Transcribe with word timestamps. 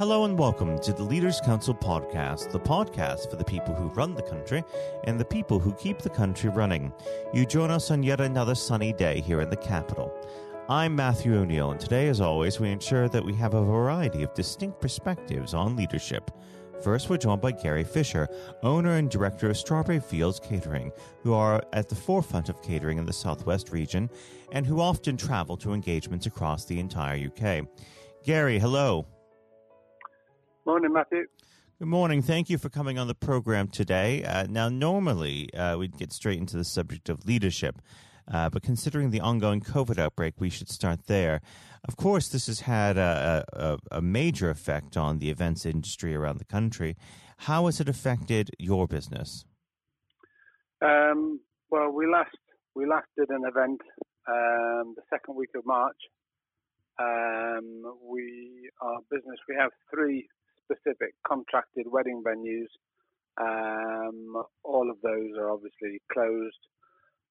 Hello 0.00 0.24
and 0.24 0.38
welcome 0.38 0.78
to 0.78 0.94
the 0.94 1.02
Leaders 1.02 1.42
Council 1.42 1.74
podcast, 1.74 2.50
the 2.50 2.58
podcast 2.58 3.28
for 3.28 3.36
the 3.36 3.44
people 3.44 3.74
who 3.74 3.90
run 3.90 4.14
the 4.14 4.22
country 4.22 4.64
and 5.04 5.20
the 5.20 5.24
people 5.26 5.58
who 5.58 5.74
keep 5.74 5.98
the 5.98 6.08
country 6.08 6.48
running. 6.48 6.90
You 7.34 7.44
join 7.44 7.70
us 7.70 7.90
on 7.90 8.02
yet 8.02 8.18
another 8.18 8.54
sunny 8.54 8.94
day 8.94 9.20
here 9.20 9.42
in 9.42 9.50
the 9.50 9.58
capital. 9.58 10.10
I'm 10.70 10.96
Matthew 10.96 11.36
O'Neill, 11.36 11.72
and 11.72 11.78
today, 11.78 12.08
as 12.08 12.22
always, 12.22 12.58
we 12.58 12.70
ensure 12.70 13.10
that 13.10 13.22
we 13.22 13.34
have 13.34 13.52
a 13.52 13.62
variety 13.62 14.22
of 14.22 14.32
distinct 14.32 14.80
perspectives 14.80 15.52
on 15.52 15.76
leadership. 15.76 16.30
First, 16.82 17.10
we're 17.10 17.18
joined 17.18 17.42
by 17.42 17.52
Gary 17.52 17.84
Fisher, 17.84 18.26
owner 18.62 18.96
and 18.96 19.10
director 19.10 19.50
of 19.50 19.58
Strawberry 19.58 20.00
Fields 20.00 20.40
Catering, 20.40 20.92
who 21.22 21.34
are 21.34 21.62
at 21.74 21.90
the 21.90 21.94
forefront 21.94 22.48
of 22.48 22.62
catering 22.62 22.96
in 22.96 23.04
the 23.04 23.12
Southwest 23.12 23.70
region 23.70 24.08
and 24.52 24.64
who 24.64 24.80
often 24.80 25.18
travel 25.18 25.58
to 25.58 25.74
engagements 25.74 26.24
across 26.24 26.64
the 26.64 26.80
entire 26.80 27.26
UK. 27.26 27.66
Gary, 28.24 28.58
hello. 28.58 29.06
Morning, 30.70 30.92
Matthew. 30.92 31.26
Good 31.80 31.88
morning. 31.88 32.22
Thank 32.22 32.48
you 32.48 32.56
for 32.56 32.68
coming 32.68 32.96
on 32.96 33.08
the 33.08 33.14
program 33.16 33.66
today. 33.66 34.22
Uh, 34.22 34.46
now, 34.48 34.68
normally 34.68 35.52
uh, 35.52 35.76
we'd 35.76 35.98
get 35.98 36.12
straight 36.12 36.38
into 36.38 36.56
the 36.56 36.64
subject 36.64 37.08
of 37.08 37.26
leadership, 37.26 37.82
uh, 38.32 38.48
but 38.50 38.62
considering 38.62 39.10
the 39.10 39.18
ongoing 39.18 39.62
COVID 39.62 39.98
outbreak, 39.98 40.34
we 40.38 40.48
should 40.48 40.68
start 40.68 41.08
there. 41.08 41.40
Of 41.88 41.96
course, 41.96 42.28
this 42.28 42.46
has 42.46 42.60
had 42.60 42.96
a, 42.98 43.44
a, 43.52 43.96
a, 43.96 44.00
major 44.00 44.48
effect 44.48 44.96
on 44.96 45.18
the 45.18 45.28
events 45.28 45.66
industry 45.66 46.14
around 46.14 46.38
the 46.38 46.44
country. 46.44 46.96
How 47.38 47.66
has 47.66 47.80
it 47.80 47.88
affected 47.88 48.50
your 48.56 48.86
business? 48.86 49.44
Um, 50.80 51.40
well, 51.68 51.90
we 51.90 52.06
last 52.06 52.38
we 52.76 52.86
last 52.86 53.08
did 53.18 53.28
an 53.30 53.42
event 53.44 53.80
um, 54.28 54.94
the 54.94 55.02
second 55.10 55.34
week 55.34 55.50
of 55.56 55.66
March. 55.66 55.98
Um, 57.00 57.82
we 58.08 58.70
our 58.80 58.98
business 59.10 59.40
we 59.48 59.56
have 59.58 59.72
three 59.92 60.28
specific 60.70 61.14
contracted 61.26 61.86
wedding 61.90 62.22
venues. 62.26 62.70
Um, 63.40 64.42
all 64.64 64.90
of 64.90 65.00
those 65.02 65.30
are 65.38 65.50
obviously 65.50 66.00
closed. 66.12 66.58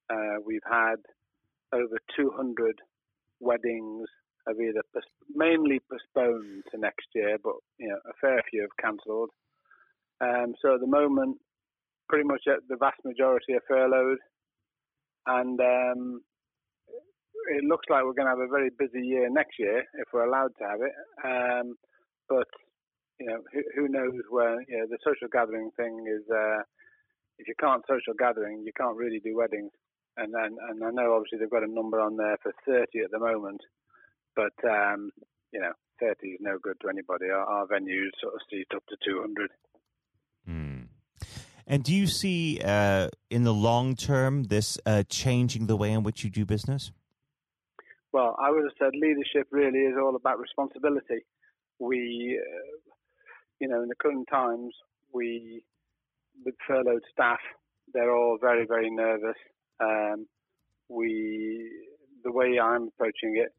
Uh, 0.09 0.41
we've 0.45 0.65
had 0.69 0.95
over 1.71 1.97
200 2.15 2.75
weddings 3.39 4.07
have 4.47 4.57
either 4.59 4.81
mainly 5.33 5.79
postponed 5.89 6.63
to 6.71 6.79
next 6.79 7.07
year, 7.13 7.37
but 7.43 7.53
you 7.77 7.89
know 7.89 7.99
a 8.05 8.13
fair 8.19 8.41
few 8.49 8.61
have 8.61 8.77
cancelled. 8.81 9.29
Um, 10.21 10.55
so 10.61 10.75
at 10.75 10.81
the 10.81 10.87
moment, 10.87 11.37
pretty 12.07 12.25
much 12.25 12.41
the 12.45 12.75
vast 12.77 12.97
majority 13.05 13.53
are 13.53 13.63
furloughed, 13.67 14.17
and 15.27 15.59
um, 15.59 16.21
it 17.51 17.63
looks 17.63 17.85
like 17.89 18.03
we're 18.03 18.13
going 18.13 18.25
to 18.25 18.35
have 18.35 18.39
a 18.39 18.47
very 18.47 18.69
busy 18.77 19.05
year 19.05 19.29
next 19.29 19.59
year 19.59 19.79
if 19.79 20.07
we're 20.13 20.25
allowed 20.27 20.51
to 20.59 20.65
have 20.65 20.79
it. 20.81 20.95
Um, 21.23 21.75
but 22.27 22.47
you 23.19 23.25
know, 23.27 23.41
who, 23.51 23.61
who, 23.75 23.87
knows 23.87 24.21
where 24.29 24.61
you 24.67 24.77
know 24.77 24.85
the 24.89 24.97
social 25.03 25.27
gathering 25.31 25.71
thing 25.77 26.05
is. 26.07 26.23
Uh, 26.29 26.63
if 27.37 27.47
you 27.47 27.53
can't 27.57 27.83
social 27.87 28.13
gathering, 28.19 28.63
you 28.65 28.73
can't 28.75 28.97
really 28.97 29.19
do 29.19 29.37
weddings. 29.37 29.71
And, 30.17 30.33
and 30.35 30.57
and 30.69 30.83
I 30.83 30.91
know 30.91 31.13
obviously 31.13 31.39
they've 31.39 31.49
got 31.49 31.63
a 31.63 31.71
number 31.71 31.99
on 32.01 32.17
there 32.17 32.37
for 32.43 32.53
30 32.65 32.99
at 32.99 33.11
the 33.11 33.19
moment, 33.19 33.61
but 34.35 34.53
um, 34.69 35.11
you 35.53 35.59
know, 35.59 35.71
30 36.01 36.27
is 36.27 36.39
no 36.41 36.57
good 36.61 36.77
to 36.81 36.89
anybody. 36.89 37.29
Our, 37.29 37.45
our 37.45 37.67
venues 37.67 38.11
sort 38.21 38.33
of 38.33 38.41
seat 38.49 38.67
up 38.75 38.83
to 38.87 38.97
200. 39.05 39.49
Mm. 40.49 40.87
And 41.67 41.83
do 41.83 41.93
you 41.93 42.07
see 42.07 42.59
uh, 42.63 43.09
in 43.29 43.43
the 43.43 43.53
long 43.53 43.95
term 43.95 44.45
this 44.45 44.77
uh, 44.85 45.03
changing 45.07 45.67
the 45.67 45.75
way 45.75 45.91
in 45.91 46.03
which 46.03 46.23
you 46.23 46.29
do 46.29 46.45
business? 46.45 46.91
Well, 48.11 48.35
I 48.41 48.49
would 48.49 48.63
have 48.63 48.73
said 48.79 48.99
leadership 48.99 49.47
really 49.51 49.79
is 49.79 49.95
all 50.01 50.15
about 50.15 50.39
responsibility. 50.39 51.25
We, 51.77 52.39
uh, 52.41 52.89
you 53.59 53.67
know, 53.67 53.81
in 53.81 53.89
the 53.89 53.95
current 53.95 54.27
times, 54.31 54.73
we, 55.13 55.63
with 56.45 56.55
furloughed 56.67 57.03
staff, 57.11 57.39
they're 57.93 58.15
all 58.15 58.37
very, 58.39 58.65
very 58.67 58.89
nervous. 58.89 59.37
Um, 59.79 60.27
we, 60.89 61.69
the 62.23 62.31
way 62.31 62.59
I'm 62.59 62.89
approaching 62.89 63.35
it 63.37 63.51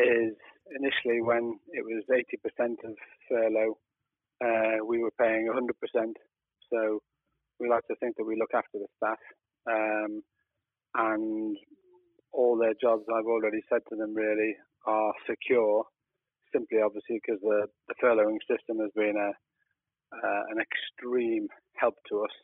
is 0.00 0.34
initially 0.78 1.20
when 1.20 1.58
it 1.72 1.84
was 1.84 2.04
80% 2.10 2.72
of 2.88 2.94
furlough, 3.28 3.78
uh, 4.42 4.84
we 4.86 5.02
were 5.02 5.12
paying 5.18 5.48
100%. 5.52 6.12
So 6.72 7.00
we 7.58 7.68
like 7.68 7.86
to 7.88 7.96
think 7.96 8.16
that 8.16 8.24
we 8.24 8.36
look 8.38 8.54
after 8.54 8.78
the 8.78 8.86
staff. 8.96 9.18
Um, 9.70 10.22
and 10.94 11.56
all 12.32 12.56
their 12.56 12.74
jobs, 12.80 13.04
I've 13.08 13.26
already 13.26 13.60
said 13.68 13.82
to 13.90 13.96
them, 13.96 14.14
really 14.14 14.56
are 14.86 15.12
secure. 15.28 15.84
Simply, 16.52 16.78
obviously, 16.84 17.20
because 17.24 17.40
the, 17.42 17.66
the 17.88 17.94
furloughing 18.02 18.38
system 18.48 18.78
has 18.80 18.90
been 18.94 19.16
a 19.16 19.32
uh, 20.12 20.42
an 20.50 20.58
extreme 20.58 21.46
help 21.76 21.94
to 22.08 22.24
us, 22.24 22.34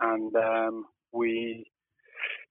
and 0.00 0.34
um, 0.36 0.86
we, 1.12 1.66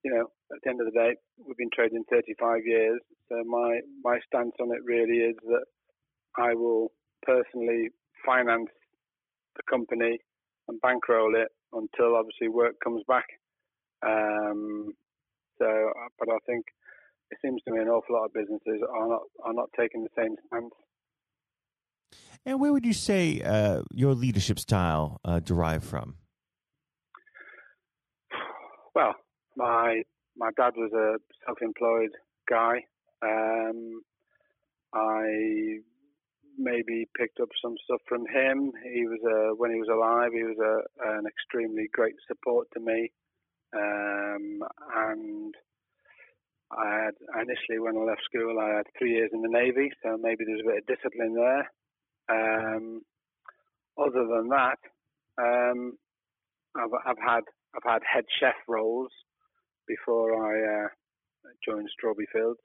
you 0.04 0.14
know, 0.14 0.28
at 0.54 0.60
the 0.64 0.70
end 0.70 0.82
of 0.82 0.86
the 0.86 1.00
day, 1.00 1.16
we've 1.46 1.58
been 1.58 1.70
trading 1.74 2.04
35 2.12 2.62
years. 2.66 3.00
So 3.30 3.44
my 3.46 3.80
my 4.04 4.20
stance 4.28 4.54
on 4.60 4.72
it 4.72 4.84
really 4.86 5.18
is 5.18 5.36
that 5.48 5.66
I 6.38 6.54
will 6.54 6.92
personally 7.24 7.90
finance 8.26 8.70
the 9.56 9.64
company 9.70 10.20
and 10.68 10.82
bankroll 10.82 11.36
it 11.36 11.50
until 11.74 12.16
obviously 12.16 12.48
work 12.48 12.76
comes 12.84 13.04
back. 13.08 13.26
Um, 14.06 14.94
so, 15.58 15.66
uh, 15.66 16.10
but 16.18 16.30
I 16.30 16.38
think 16.46 16.66
it 17.32 17.38
seems 17.44 17.62
to 17.64 17.72
me 17.72 17.80
an 17.80 17.88
awful 17.88 18.16
lot 18.16 18.26
of 18.26 18.34
businesses 18.34 18.82
are 18.92 19.08
not 19.08 19.22
are 19.44 19.54
not 19.54 19.70
taking 19.78 20.04
the 20.04 20.10
same 20.18 20.36
stance. 20.48 20.74
And 22.46 22.60
where 22.60 22.72
would 22.72 22.86
you 22.86 22.94
say 22.94 23.42
uh, 23.42 23.84
your 23.94 24.14
leadership 24.14 24.60
style 24.60 25.20
uh, 25.26 25.40
derived 25.40 25.84
from? 25.84 26.16
Well, 28.96 29.16
my 29.56 30.04
my 30.38 30.50
dad 30.58 30.74
was 30.78 30.92
a 30.94 31.18
self-employed 31.46 32.12
guy. 32.50 32.86
Um, 33.22 34.02
I 34.94 35.80
maybe 36.58 37.08
picked 37.18 37.40
up 37.40 37.50
some 37.62 37.76
stuff 37.86 38.02
from 38.08 38.22
him. 38.22 38.72
He 38.94 39.06
was 39.06 39.20
a, 39.26 39.56
when 39.56 39.72
he 39.72 39.80
was 39.80 39.90
alive, 39.92 40.32
he 40.34 40.44
was 40.44 40.58
a, 40.60 41.18
an 41.18 41.26
extremely 41.26 41.88
great 41.94 42.16
support 42.28 42.68
to 42.74 42.80
me. 42.80 43.12
Um, 43.76 44.62
and 44.96 45.54
I 46.72 47.06
had 47.06 47.16
initially 47.42 47.80
when 47.80 47.98
I 47.98 48.02
left 48.02 48.22
school, 48.24 48.60
I 48.60 48.78
had 48.78 48.86
three 48.98 49.14
years 49.14 49.32
in 49.34 49.42
the 49.42 49.50
navy, 49.50 49.92
so 50.04 50.18
maybe 50.22 50.46
there's 50.46 50.62
a 50.62 50.70
bit 50.70 50.84
of 50.84 50.86
discipline 50.86 51.36
there. 51.36 51.66
Um, 52.30 53.02
other 53.98 54.28
than 54.28 54.50
that, 54.50 54.78
um, 55.42 55.98
I've, 56.76 56.94
I've, 57.06 57.24
had 57.26 57.44
I've 57.76 57.92
had 57.92 58.02
head 58.06 58.26
chef 58.40 58.56
roles 58.68 59.10
before 59.88 60.36
I 60.46 60.86
uh, 60.86 60.88
joined 61.66 61.90
Strawberry 61.92 62.28
Fields, 62.32 62.60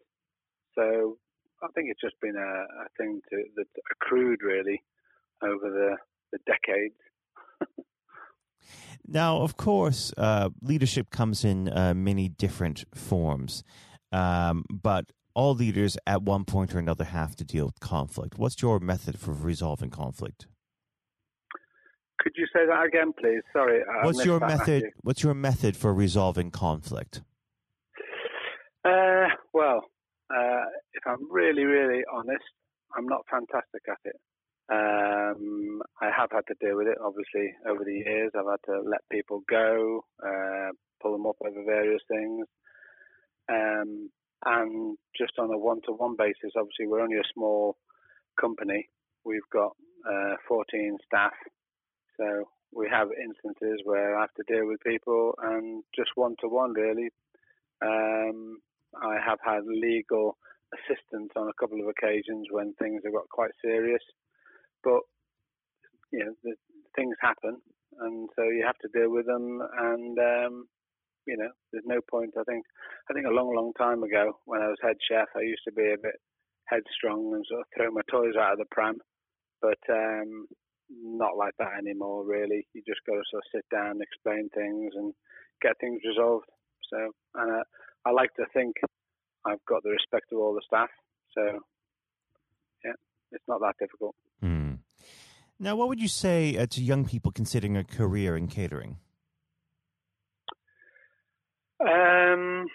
so 0.74 1.16
I 1.62 1.68
think 1.74 1.88
it's 1.90 2.00
just 2.00 2.20
been 2.20 2.36
a, 2.36 2.40
a 2.40 2.88
thing 2.98 3.20
to, 3.30 3.42
that 3.56 3.66
accrued 3.90 4.42
really 4.42 4.82
over 5.42 5.70
the, 5.70 5.96
the 6.32 6.38
decades. 6.46 6.94
Now, 9.06 9.42
of 9.42 9.58
course, 9.58 10.14
uh, 10.16 10.48
leadership 10.62 11.10
comes 11.10 11.44
in 11.44 11.68
uh, 11.68 11.92
many 11.94 12.30
different 12.30 12.84
forms, 12.94 13.62
um, 14.14 14.64
but 14.70 15.06
all 15.34 15.54
leaders 15.54 15.98
at 16.06 16.22
one 16.22 16.44
point 16.44 16.74
or 16.74 16.78
another 16.78 17.04
have 17.04 17.34
to 17.36 17.44
deal 17.44 17.66
with 17.66 17.80
conflict. 17.80 18.38
What's 18.38 18.62
your 18.62 18.78
method 18.78 19.18
for 19.18 19.32
resolving 19.32 19.90
conflict? 19.90 20.46
Could 22.20 22.32
you 22.36 22.46
say 22.54 22.64
that 22.66 22.84
again, 22.86 23.12
please? 23.18 23.42
Sorry. 23.52 23.80
I 23.82 24.06
what's 24.06 24.24
your 24.24 24.40
method? 24.40 24.84
What's 25.02 25.22
your 25.22 25.34
method 25.34 25.76
for 25.76 25.92
resolving 25.92 26.50
conflict? 26.50 27.22
Uh, 28.84 29.26
well, 29.52 29.82
uh, 30.30 30.64
if 30.92 31.02
I'm 31.06 31.30
really, 31.30 31.64
really 31.64 32.02
honest, 32.12 32.44
I'm 32.96 33.06
not 33.06 33.22
fantastic 33.30 33.82
at 33.90 33.98
it. 34.04 34.16
Um, 34.72 35.82
I 36.00 36.06
have 36.16 36.30
had 36.30 36.46
to 36.48 36.54
deal 36.64 36.76
with 36.76 36.86
it, 36.86 36.96
obviously, 37.04 37.52
over 37.68 37.84
the 37.84 37.92
years. 37.92 38.30
I've 38.34 38.46
had 38.46 38.72
to 38.72 38.80
let 38.88 39.00
people 39.10 39.42
go, 39.50 40.04
uh, 40.24 40.70
pull 41.02 41.12
them 41.12 41.26
up 41.26 41.36
over 41.44 41.64
various 41.66 42.00
things. 42.08 42.46
Um, 43.50 44.10
and 44.44 44.98
just 45.16 45.32
on 45.38 45.52
a 45.52 45.58
one 45.58 45.80
to 45.86 45.92
one 45.92 46.16
basis, 46.16 46.52
obviously, 46.56 46.86
we're 46.86 47.00
only 47.00 47.16
a 47.16 47.32
small 47.32 47.76
company. 48.40 48.88
We've 49.24 49.48
got 49.52 49.72
uh, 50.08 50.36
14 50.46 50.98
staff. 51.06 51.32
So 52.18 52.44
we 52.72 52.88
have 52.90 53.08
instances 53.12 53.80
where 53.84 54.16
I 54.16 54.22
have 54.22 54.34
to 54.34 54.52
deal 54.52 54.66
with 54.66 54.80
people 54.84 55.34
and 55.42 55.82
just 55.96 56.10
one 56.14 56.36
to 56.40 56.48
one, 56.48 56.72
really. 56.72 57.08
Um, 57.82 58.58
I 59.02 59.16
have 59.24 59.38
had 59.44 59.62
legal 59.66 60.36
assistance 60.74 61.30
on 61.36 61.48
a 61.48 61.58
couple 61.60 61.80
of 61.80 61.88
occasions 61.88 62.46
when 62.50 62.74
things 62.74 63.02
have 63.04 63.12
got 63.12 63.28
quite 63.30 63.50
serious. 63.62 64.02
But 64.82 65.00
you 66.12 66.24
know, 66.24 66.32
the, 66.42 66.54
things 66.94 67.16
happen, 67.20 67.58
and 68.00 68.28
so 68.36 68.42
you 68.42 68.64
have 68.66 68.78
to 68.78 68.88
deal 68.98 69.10
with 69.10 69.26
them. 69.26 69.60
And 69.78 70.18
um, 70.18 70.66
you 71.26 71.36
know, 71.36 71.48
there's 71.72 71.84
no 71.86 72.00
point. 72.10 72.34
I 72.38 72.44
think, 72.44 72.64
I 73.10 73.14
think 73.14 73.26
a 73.26 73.34
long, 73.34 73.54
long 73.54 73.72
time 73.78 74.02
ago 74.02 74.38
when 74.44 74.62
I 74.62 74.68
was 74.68 74.78
head 74.82 74.96
chef, 75.08 75.28
I 75.36 75.40
used 75.40 75.62
to 75.66 75.72
be 75.72 75.92
a 75.92 76.00
bit 76.00 76.16
headstrong 76.66 77.34
and 77.34 77.44
sort 77.48 77.60
of 77.60 77.66
throw 77.76 77.90
my 77.90 78.02
toys 78.10 78.36
out 78.38 78.52
of 78.52 78.58
the 78.58 78.66
pram. 78.70 78.98
but 79.60 79.78
um, 79.90 80.46
not 80.90 81.36
like 81.36 81.54
that 81.58 81.78
anymore. 81.78 82.24
Really, 82.24 82.66
you 82.74 82.82
just 82.86 83.00
got 83.06 83.14
to 83.14 83.22
sort 83.30 83.42
of 83.42 83.50
sit 83.54 83.64
down, 83.70 84.00
explain 84.00 84.48
things, 84.54 84.92
and 84.94 85.12
get 85.62 85.72
things 85.80 86.00
resolved. 86.06 86.46
So, 86.90 87.10
and 87.34 87.50
uh, 87.60 87.64
I 88.04 88.10
like 88.10 88.34
to 88.36 88.44
think 88.52 88.76
I've 89.46 89.64
got 89.68 89.82
the 89.82 89.90
respect 89.90 90.26
of 90.32 90.38
all 90.38 90.54
the 90.54 90.62
staff. 90.66 90.90
So, 91.32 91.60
yeah, 92.84 92.92
it's 93.32 93.44
not 93.48 93.60
that 93.60 93.74
difficult. 93.80 94.14
Mm. 94.42 94.78
Now, 95.58 95.76
what 95.76 95.88
would 95.88 96.00
you 96.00 96.08
say 96.08 96.56
uh, 96.56 96.66
to 96.66 96.82
young 96.82 97.04
people 97.06 97.32
considering 97.32 97.76
a 97.76 97.84
career 97.84 98.36
in 98.36 98.48
catering? 98.48 98.98
Um, 101.84 102.66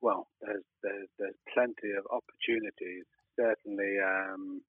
well, 0.00 0.28
there's, 0.40 0.64
there's 0.82 1.08
there's 1.18 1.36
plenty 1.52 1.92
of 1.96 2.04
opportunities. 2.10 3.04
Certainly, 3.38 3.96
um, 4.04 4.62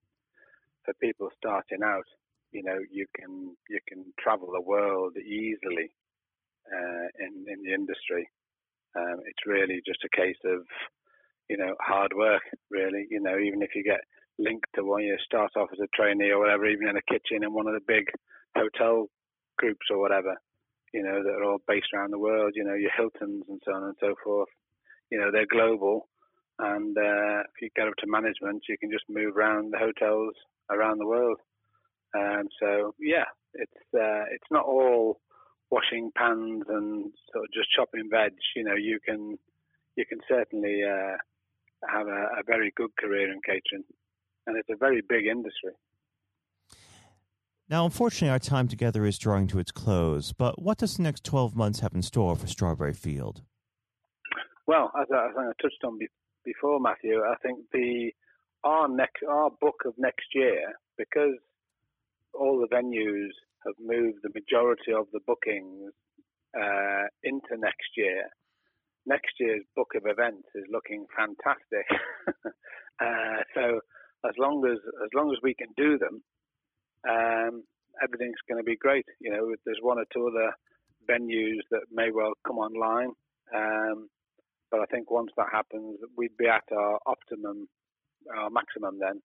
for 0.86 0.94
people 1.02 1.30
starting 1.38 1.84
out, 1.84 2.06
you 2.52 2.64
know, 2.64 2.78
you 2.92 3.06
can 3.16 3.56
you 3.70 3.80
can 3.88 4.06
travel 4.20 4.50
the 4.54 4.62
world 4.62 5.16
easily 5.18 5.92
uh, 6.72 7.08
in 7.20 7.46
in 7.48 7.64
the 7.64 7.74
industry. 7.74 8.28
Um, 8.98 9.20
it's 9.26 9.46
really 9.46 9.82
just 9.86 10.04
a 10.04 10.18
case 10.18 10.40
of 10.46 10.62
you 11.50 11.58
know 11.58 11.76
hard 11.80 12.12
work. 12.16 12.44
Really, 12.70 13.08
you 13.10 13.22
know, 13.22 13.38
even 13.40 13.62
if 13.62 13.70
you 13.76 13.84
get 13.84 14.02
linked 14.40 14.68
to 14.76 14.84
one, 14.84 15.04
you 15.04 15.18
start 15.24 15.52
off 15.56 15.70
as 15.72 15.80
a 15.80 15.88
trainee 15.96 16.32
or 16.32 16.40
whatever, 16.40 16.66
even 16.66 16.90
in 16.90 16.98
a 16.98 17.12
kitchen 17.12 17.44
in 17.44 17.54
one 17.54 17.68
of 17.68 17.74
the 17.74 17.86
big 17.88 18.06
hotel 18.56 19.08
groups 19.58 19.88
or 19.92 20.00
whatever, 20.00 20.36
you 20.94 21.04
know, 21.04 21.24
that 21.24 21.34
are 21.34 21.44
all 21.44 21.62
based 21.68 21.90
around 21.94 22.12
the 22.12 22.20
world. 22.20 22.54
You 22.56 22.64
know, 22.64 22.74
your 22.74 22.92
Hiltons 22.96 23.46
and 23.48 23.62
so 23.66 23.74
on 23.74 23.84
and 23.84 23.96
so 24.00 24.16
forth. 24.24 24.50
You 25.12 25.20
know, 25.20 25.32
they're 25.32 25.46
global. 25.46 26.08
And 26.60 26.98
uh, 26.98 27.40
if 27.48 27.62
you 27.62 27.70
get 27.76 27.88
up 27.88 27.96
to 28.00 28.08
management, 28.08 28.64
you 28.68 28.78
can 28.78 28.92
just 28.92 29.06
move 29.10 29.38
around 29.38 29.72
the 29.72 29.80
hotels 29.80 30.34
around 30.70 31.00
the 31.00 31.08
world. 31.08 31.40
Um, 32.18 32.48
so 32.62 32.94
yeah, 33.00 33.26
it's 33.54 33.82
uh, 33.94 34.26
it's 34.32 34.50
not 34.52 34.66
all 34.66 35.20
washing 35.72 36.12
pans 36.18 36.64
and 36.68 37.12
sort 37.32 37.46
of 37.46 37.54
just 37.54 37.72
chopping 37.76 38.10
veg. 38.12 38.34
You 38.56 38.64
know, 38.64 38.76
you 38.76 39.00
can 39.04 39.38
you 39.96 40.06
can 40.06 40.20
certainly 40.28 40.82
uh, 40.84 41.18
have 41.88 42.08
a, 42.08 42.40
a 42.40 42.44
very 42.46 42.74
good 42.76 42.92
career 43.00 43.32
in 43.32 43.40
catering, 43.46 43.86
and 44.48 44.58
it's 44.58 44.70
a 44.70 44.78
very 44.78 45.02
big 45.08 45.28
industry. 45.28 45.74
Now, 47.70 47.86
unfortunately, 47.86 48.30
our 48.30 48.40
time 48.40 48.68
together 48.68 49.06
is 49.06 49.20
drawing 49.20 49.46
to 49.48 49.60
its 49.60 49.72
close. 49.72 50.34
But 50.34 50.60
what 50.60 50.80
does 50.80 50.98
the 50.98 51.04
next 51.04 51.24
12 51.24 51.56
months 51.56 51.82
have 51.82 51.94
in 51.94 52.02
store 52.02 52.36
for 52.36 52.48
Strawberry 52.48 52.94
Field? 52.94 53.44
Well, 54.66 54.92
as 55.00 55.08
I, 55.14 55.28
as 55.28 55.36
I 55.38 55.46
touched 55.62 55.84
on 55.84 56.00
before, 56.44 56.80
Matthew, 56.80 57.22
I 57.22 57.36
think 57.44 57.60
the 57.72 58.12
our 58.64 58.90
next 58.90 59.24
our 59.30 59.52
book 59.62 59.84
of 59.86 59.94
next 59.98 60.26
year 60.34 60.74
because 60.98 61.38
all 62.34 62.60
the 62.60 62.76
venues 62.76 63.32
have 63.66 63.76
moved 63.80 64.20
the 64.22 64.32
majority 64.34 64.92
of 64.92 65.06
the 65.14 65.22
bookings 65.26 65.94
uh, 66.58 67.06
into 67.24 67.56
next 67.58 67.90
year. 67.96 68.30
Next 69.06 69.32
year's 69.40 69.64
book 69.76 69.90
of 69.96 70.04
events 70.06 70.48
is 70.56 70.66
looking 70.72 71.06
fantastic. 71.16 71.86
uh, 73.02 73.42
so 73.56 73.80
as 74.28 74.36
long 74.38 74.66
as 74.66 74.78
as 75.04 75.10
long 75.14 75.32
as 75.32 75.38
we 75.42 75.54
can 75.54 75.70
do 75.78 75.98
them, 75.98 76.22
um, 77.08 77.64
everything's 78.02 78.42
going 78.48 78.60
to 78.60 78.64
be 78.64 78.78
great. 78.78 79.06
You 79.20 79.32
know, 79.32 79.54
there's 79.66 79.80
one 79.82 80.00
or 80.00 80.06
two 80.14 80.28
other 80.28 80.54
venues 81.10 81.62
that 81.72 81.84
may 81.92 82.12
well 82.12 82.34
come 82.46 82.58
online, 82.58 83.12
um, 83.56 84.10
but 84.72 84.82
I 84.82 84.86
think 84.86 85.10
once 85.10 85.32
that 85.38 85.48
happens, 85.52 86.00
we'd 86.18 86.38
be 86.38 86.48
at 86.48 86.64
our 86.76 87.00
optimum 87.06 87.68
our 88.36 88.50
maximum 88.50 89.00
then. 89.00 89.22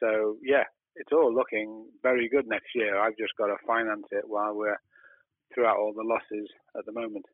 So 0.00 0.36
yeah, 0.42 0.64
it's 0.96 1.12
all 1.12 1.34
looking 1.34 1.86
very 2.02 2.28
good 2.28 2.46
next 2.46 2.74
year. 2.74 2.98
I've 2.98 3.16
just 3.16 3.36
got 3.38 3.46
to 3.46 3.56
finance 3.66 4.06
it 4.10 4.24
while 4.26 4.54
we're 4.54 4.80
throughout 5.54 5.78
all 5.78 5.92
the 5.94 6.02
losses 6.02 6.48
at 6.76 6.84
the 6.86 6.92
moment. 6.92 7.24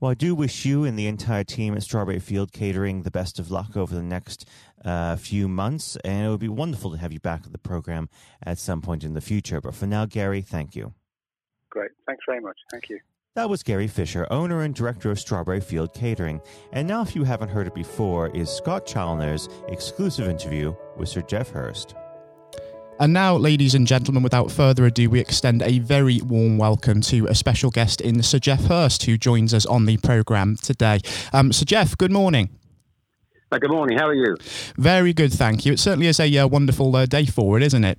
Well, 0.00 0.10
I 0.10 0.14
do 0.14 0.34
wish 0.34 0.64
you 0.64 0.82
and 0.82 0.98
the 0.98 1.06
entire 1.06 1.44
team 1.44 1.74
at 1.74 1.84
Strawberry 1.84 2.18
Field 2.18 2.50
Catering 2.50 3.02
the 3.02 3.10
best 3.10 3.38
of 3.38 3.52
luck 3.52 3.76
over 3.76 3.94
the 3.94 4.02
next 4.02 4.48
uh, 4.84 5.14
few 5.14 5.46
months, 5.46 5.96
and 6.04 6.26
it 6.26 6.28
would 6.28 6.40
be 6.40 6.48
wonderful 6.48 6.90
to 6.90 6.96
have 6.96 7.12
you 7.12 7.20
back 7.20 7.42
at 7.46 7.52
the 7.52 7.58
program 7.58 8.08
at 8.42 8.58
some 8.58 8.82
point 8.82 9.04
in 9.04 9.14
the 9.14 9.20
future. 9.20 9.60
But 9.60 9.76
for 9.76 9.86
now, 9.86 10.06
Gary, 10.06 10.42
thank 10.42 10.74
you. 10.74 10.92
Great. 11.70 11.92
Thanks 12.06 12.24
very 12.26 12.40
much. 12.40 12.56
Thank 12.72 12.90
you. 12.90 12.98
That 13.34 13.48
was 13.48 13.62
Gary 13.62 13.86
Fisher, 13.86 14.26
owner 14.30 14.62
and 14.62 14.74
director 14.74 15.10
of 15.10 15.20
Strawberry 15.20 15.60
Field 15.60 15.94
Catering. 15.94 16.40
And 16.72 16.86
now, 16.86 17.00
if 17.00 17.14
you 17.14 17.24
haven't 17.24 17.48
heard 17.48 17.66
it 17.66 17.74
before, 17.74 18.28
is 18.36 18.50
Scott 18.50 18.84
Challoner's 18.84 19.48
exclusive 19.68 20.28
interview 20.28 20.74
with 20.96 21.08
Sir 21.08 21.22
Geoff 21.22 21.50
Hurst. 21.50 21.94
And 23.00 23.12
now, 23.12 23.36
ladies 23.36 23.74
and 23.74 23.86
gentlemen, 23.86 24.22
without 24.22 24.50
further 24.50 24.86
ado, 24.86 25.10
we 25.10 25.18
extend 25.18 25.62
a 25.62 25.80
very 25.80 26.20
warm 26.20 26.56
welcome 26.58 27.00
to 27.02 27.26
a 27.26 27.34
special 27.34 27.70
guest 27.70 28.00
in 28.00 28.22
Sir 28.22 28.38
Geoff 28.38 28.66
Hurst, 28.66 29.04
who 29.04 29.18
joins 29.18 29.52
us 29.52 29.66
on 29.66 29.86
the 29.86 29.96
programme 29.96 30.56
today. 30.56 31.00
Um, 31.32 31.52
Sir 31.52 31.64
Geoff, 31.64 31.98
good 31.98 32.12
morning. 32.12 32.50
Uh, 33.50 33.58
good 33.58 33.70
morning. 33.70 33.98
How 33.98 34.08
are 34.08 34.14
you? 34.14 34.36
Very 34.76 35.12
good, 35.12 35.32
thank 35.32 35.66
you. 35.66 35.72
It 35.72 35.80
certainly 35.80 36.06
is 36.06 36.20
a 36.20 36.38
uh, 36.38 36.46
wonderful 36.46 36.94
uh, 36.94 37.06
day 37.06 37.26
for 37.26 37.56
it, 37.56 37.62
isn't 37.64 37.84
it? 37.84 37.98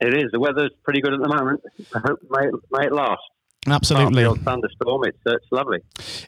It 0.00 0.14
is. 0.14 0.30
The 0.32 0.40
weather's 0.40 0.72
pretty 0.82 1.00
good 1.00 1.14
at 1.14 1.20
the 1.20 1.28
moment. 1.28 1.62
I 1.94 2.00
hope 2.00 2.20
may, 2.30 2.46
may 2.70 2.86
it 2.86 2.92
last. 2.92 3.22
Absolutely. 3.66 4.24
After 4.24 4.42
thunderstorm, 4.42 5.04
it's, 5.04 5.18
uh, 5.26 5.36
it's 5.36 5.52
lovely. 5.52 5.80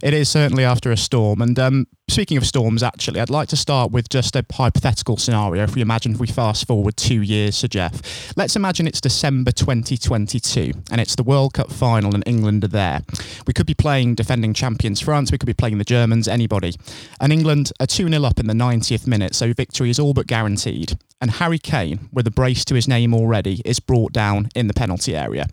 It 0.03 0.13
is 0.13 0.29
certainly 0.29 0.65
after 0.65 0.93
a 0.93 0.97
storm. 0.97 1.41
And 1.41 1.59
um, 1.59 1.87
speaking 2.13 2.37
of 2.37 2.47
storms, 2.47 2.83
actually, 2.83 3.21
I'd 3.21 3.31
like 3.31 3.49
to 3.49 3.57
start 3.57 3.91
with 3.91 4.11
just 4.11 4.37
a 4.37 4.45
hypothetical 4.53 5.17
scenario. 5.17 5.65
If 5.65 5.75
we 5.75 5.81
imagine 5.81 6.13
if 6.13 6.21
we 6.21 6.27
fast 6.27 6.67
forward 6.67 6.97
two 6.99 7.23
years, 7.23 7.57
Sir 7.57 7.69
Geoff, 7.69 8.37
let's 8.37 8.55
imagine 8.55 8.87
it's 8.87 9.01
December 9.01 9.51
2022 9.51 10.73
and 10.91 11.01
it's 11.01 11.17
the 11.17 11.23
World 11.23 11.55
Cup 11.55 11.73
final 11.73 12.15
and 12.15 12.23
England 12.27 12.65
are 12.65 12.69
there. 12.69 13.01
We 13.47 13.55
could 13.55 13.67
be 13.67 13.75
playing 13.75 14.17
defending 14.17 14.53
champions 14.53 15.01
France, 15.01 15.33
we 15.33 15.39
could 15.39 15.47
be 15.47 15.55
playing 15.55 15.79
the 15.79 15.85
Germans, 15.85 16.29
anybody. 16.29 16.75
And 17.19 17.33
England 17.33 17.73
are 17.81 17.87
2 17.87 18.09
0 18.09 18.25
up 18.25 18.39
in 18.39 18.47
the 18.47 18.53
90th 18.53 19.07
minute, 19.07 19.35
so 19.35 19.55
victory 19.55 19.89
is 19.89 19.99
all 19.99 20.13
but 20.13 20.27
guaranteed. 20.27 20.99
And 21.23 21.31
Harry 21.31 21.59
Kane, 21.59 22.09
with 22.13 22.27
a 22.27 22.33
brace 22.33 22.65
to 22.65 22.75
his 22.75 22.89
name 22.89 23.15
already, 23.15 23.63
is 23.65 23.79
brought 23.79 24.13
down 24.13 24.49
in 24.57 24.67
the 24.67 24.75
penalty 24.75 25.17
area. 25.17 25.47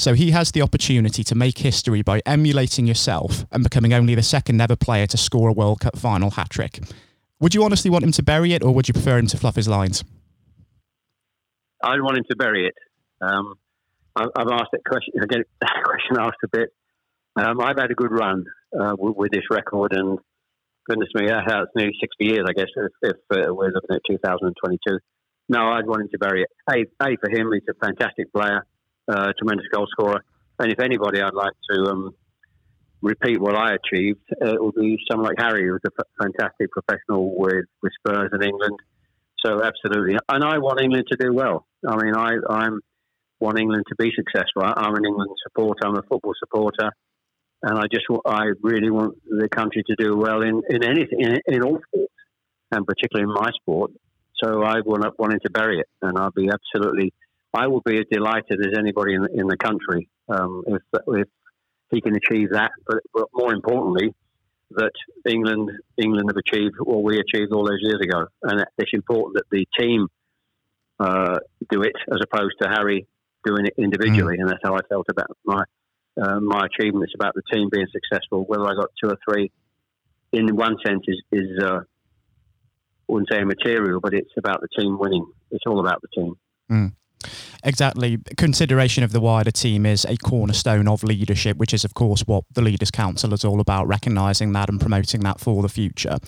So 0.00 0.14
he 0.14 0.30
has 0.30 0.52
the 0.52 0.62
opportunity 0.62 1.22
to 1.24 1.34
make 1.34 1.58
history 1.58 2.00
by 2.00 2.22
emulating 2.24 2.86
yourself 2.86 3.44
and 3.52 3.62
becoming 3.62 3.92
only 3.92 4.14
the 4.14 4.22
second 4.22 4.62
ever 4.62 4.76
player 4.76 5.06
to 5.08 5.18
score 5.18 5.50
a 5.50 5.52
World 5.52 5.80
Cup 5.80 5.94
final 6.00 6.30
hat 6.30 6.50
trick. 6.50 6.80
Would 7.40 7.54
you 7.54 7.64
honestly 7.64 7.90
want 7.90 8.04
him 8.04 8.12
to 8.12 8.22
bury 8.22 8.52
it, 8.52 8.62
or 8.62 8.74
would 8.74 8.88
you 8.88 8.94
prefer 8.94 9.18
him 9.18 9.26
to 9.28 9.36
fluff 9.36 9.56
his 9.56 9.68
lines? 9.68 10.04
I'd 11.82 12.00
want 12.02 12.18
him 12.18 12.24
to 12.30 12.36
bury 12.36 12.66
it. 12.66 12.74
Um, 13.20 13.54
I've 14.16 14.50
asked 14.50 14.72
that 14.72 14.84
question. 14.84 15.14
I 15.22 15.26
get 15.26 15.46
that 15.60 15.82
question 15.84 16.16
asked 16.18 16.42
a 16.44 16.48
bit. 16.48 16.70
Um, 17.36 17.60
I've 17.60 17.78
had 17.78 17.90
a 17.90 17.94
good 17.94 18.10
run 18.10 18.44
uh, 18.78 18.94
with, 18.98 19.16
with, 19.16 19.30
this 19.30 19.44
record, 19.50 19.92
and 19.92 20.18
goodness 20.88 21.08
me, 21.14 21.28
that's 21.28 21.70
nearly 21.76 21.94
60 22.00 22.24
years, 22.24 22.44
I 22.46 22.52
guess, 22.52 22.68
if, 22.76 22.92
if 23.02 23.16
uh, 23.30 23.54
we're 23.54 23.70
looking 23.70 23.94
at 23.94 24.02
2022. 24.10 24.98
No, 25.48 25.68
I'd 25.68 25.86
want 25.86 26.02
him 26.02 26.08
to 26.12 26.18
bury 26.18 26.42
it. 26.42 26.48
A, 26.68 27.04
a 27.04 27.16
for 27.16 27.30
him, 27.30 27.50
he's 27.52 27.62
a 27.68 27.74
fantastic 27.84 28.32
player 28.32 28.66
uh, 29.10 29.32
tremendous 29.38 29.66
goal 29.72 29.86
scorer. 29.90 30.24
And 30.58 30.72
if 30.72 30.80
anybody 30.80 31.20
I'd 31.20 31.34
like 31.34 31.54
to 31.70 31.90
um, 31.90 32.14
repeat 33.02 33.40
what 33.40 33.56
I 33.56 33.74
achieved, 33.74 34.20
uh, 34.42 34.54
it 34.54 34.62
would 34.62 34.74
be 34.74 34.98
someone 35.10 35.28
like 35.28 35.38
Harry, 35.38 35.66
who 35.66 35.72
was 35.72 35.80
a 35.86 36.22
fantastic 36.22 36.70
professional 36.70 37.38
with, 37.38 37.66
with 37.82 37.92
Spurs 37.98 38.30
in 38.32 38.42
England. 38.42 38.78
So 39.44 39.62
absolutely, 39.62 40.16
and 40.28 40.44
I 40.44 40.58
want 40.58 40.80
England 40.80 41.06
to 41.10 41.16
do 41.16 41.32
well. 41.32 41.66
I 41.88 41.96
mean, 41.96 42.14
I 42.14 42.32
I'm 42.50 42.80
want 43.40 43.58
England 43.58 43.84
to 43.88 43.94
be 43.96 44.12
successful. 44.14 44.62
I, 44.62 44.86
am 44.86 44.94
an 44.94 45.06
England 45.06 45.30
supporter. 45.42 45.86
I'm 45.86 45.96
a 45.96 46.02
football 46.02 46.34
supporter, 46.38 46.90
and 47.62 47.78
I 47.78 47.84
just 47.90 48.04
I 48.26 48.48
really 48.62 48.90
want 48.90 49.16
the 49.26 49.48
country 49.48 49.82
to 49.86 49.96
do 49.96 50.14
well 50.14 50.42
in 50.42 50.60
in 50.68 50.84
anything 50.84 51.20
in, 51.20 51.38
in 51.46 51.62
all 51.62 51.78
sports, 51.86 52.12
and 52.70 52.86
particularly 52.86 53.30
in 53.30 53.34
my 53.34 53.50
sport. 53.62 53.92
So 54.44 54.62
I 54.62 54.80
want 54.84 55.06
wanting 55.18 55.40
to 55.46 55.50
bury 55.50 55.80
it, 55.80 55.88
and 56.02 56.18
I'll 56.18 56.32
be 56.32 56.50
absolutely 56.50 57.14
I 57.54 57.66
will 57.66 57.82
be 57.84 57.98
as 57.98 58.04
delighted 58.10 58.60
as 58.60 58.78
anybody 58.78 59.14
in, 59.14 59.26
in 59.34 59.46
the 59.46 59.56
country 59.56 60.08
um, 60.28 60.64
if, 60.66 60.82
if 61.08 61.28
he 61.90 62.00
can 62.00 62.14
achieve 62.16 62.50
that. 62.50 62.70
But, 62.86 62.98
but, 63.12 63.26
more 63.34 63.52
importantly, 63.52 64.14
that 64.72 64.92
England 65.28 65.70
England 65.96 66.30
have 66.30 66.36
achieved 66.36 66.76
what 66.78 67.02
we 67.02 67.18
achieved 67.18 67.52
all 67.52 67.64
those 67.64 67.80
years 67.80 68.00
ago, 68.00 68.26
and 68.42 68.64
it's 68.78 68.90
important 68.92 69.36
that 69.36 69.46
the 69.50 69.66
team 69.78 70.06
uh, 71.00 71.38
do 71.70 71.82
it 71.82 71.96
as 72.12 72.20
opposed 72.22 72.54
to 72.62 72.68
Harry 72.68 73.06
doing 73.44 73.66
it 73.66 73.74
individually. 73.78 74.36
Mm. 74.36 74.40
And 74.40 74.48
that's 74.50 74.60
how 74.62 74.74
I 74.74 74.80
felt 74.88 75.06
about 75.10 75.36
my 75.44 75.64
uh, 76.20 76.40
my 76.40 76.66
achievements 76.66 77.12
about 77.14 77.34
the 77.34 77.42
team 77.52 77.68
being 77.70 77.86
successful. 77.92 78.44
Whether 78.46 78.64
I 78.64 78.74
got 78.74 78.90
two 79.02 79.10
or 79.10 79.18
three, 79.28 79.50
in 80.32 80.54
one 80.56 80.76
sense, 80.84 81.02
is, 81.06 81.22
is 81.32 81.62
uh, 81.62 81.80
I 81.80 83.12
wouldn't 83.12 83.28
say 83.32 83.40
immaterial, 83.40 84.00
but 84.00 84.14
it's 84.14 84.32
about 84.36 84.60
the 84.60 84.68
team 84.78 84.98
winning. 84.98 85.26
It's 85.50 85.64
all 85.66 85.80
about 85.80 86.02
the 86.02 86.08
team. 86.14 86.34
Mm. 86.70 86.92
Exactly. 87.62 88.18
Consideration 88.36 89.04
of 89.04 89.12
the 89.12 89.20
wider 89.20 89.50
team 89.50 89.84
is 89.84 90.04
a 90.06 90.16
cornerstone 90.16 90.88
of 90.88 91.02
leadership, 91.02 91.58
which 91.58 91.74
is, 91.74 91.84
of 91.84 91.94
course, 91.94 92.22
what 92.26 92.44
the 92.52 92.62
Leaders' 92.62 92.90
Council 92.90 93.34
is 93.34 93.44
all 93.44 93.60
about, 93.60 93.86
recognising 93.86 94.52
that 94.52 94.68
and 94.68 94.80
promoting 94.80 95.20
that 95.20 95.40
for 95.40 95.62
the 95.62 95.68
future. 95.68 96.18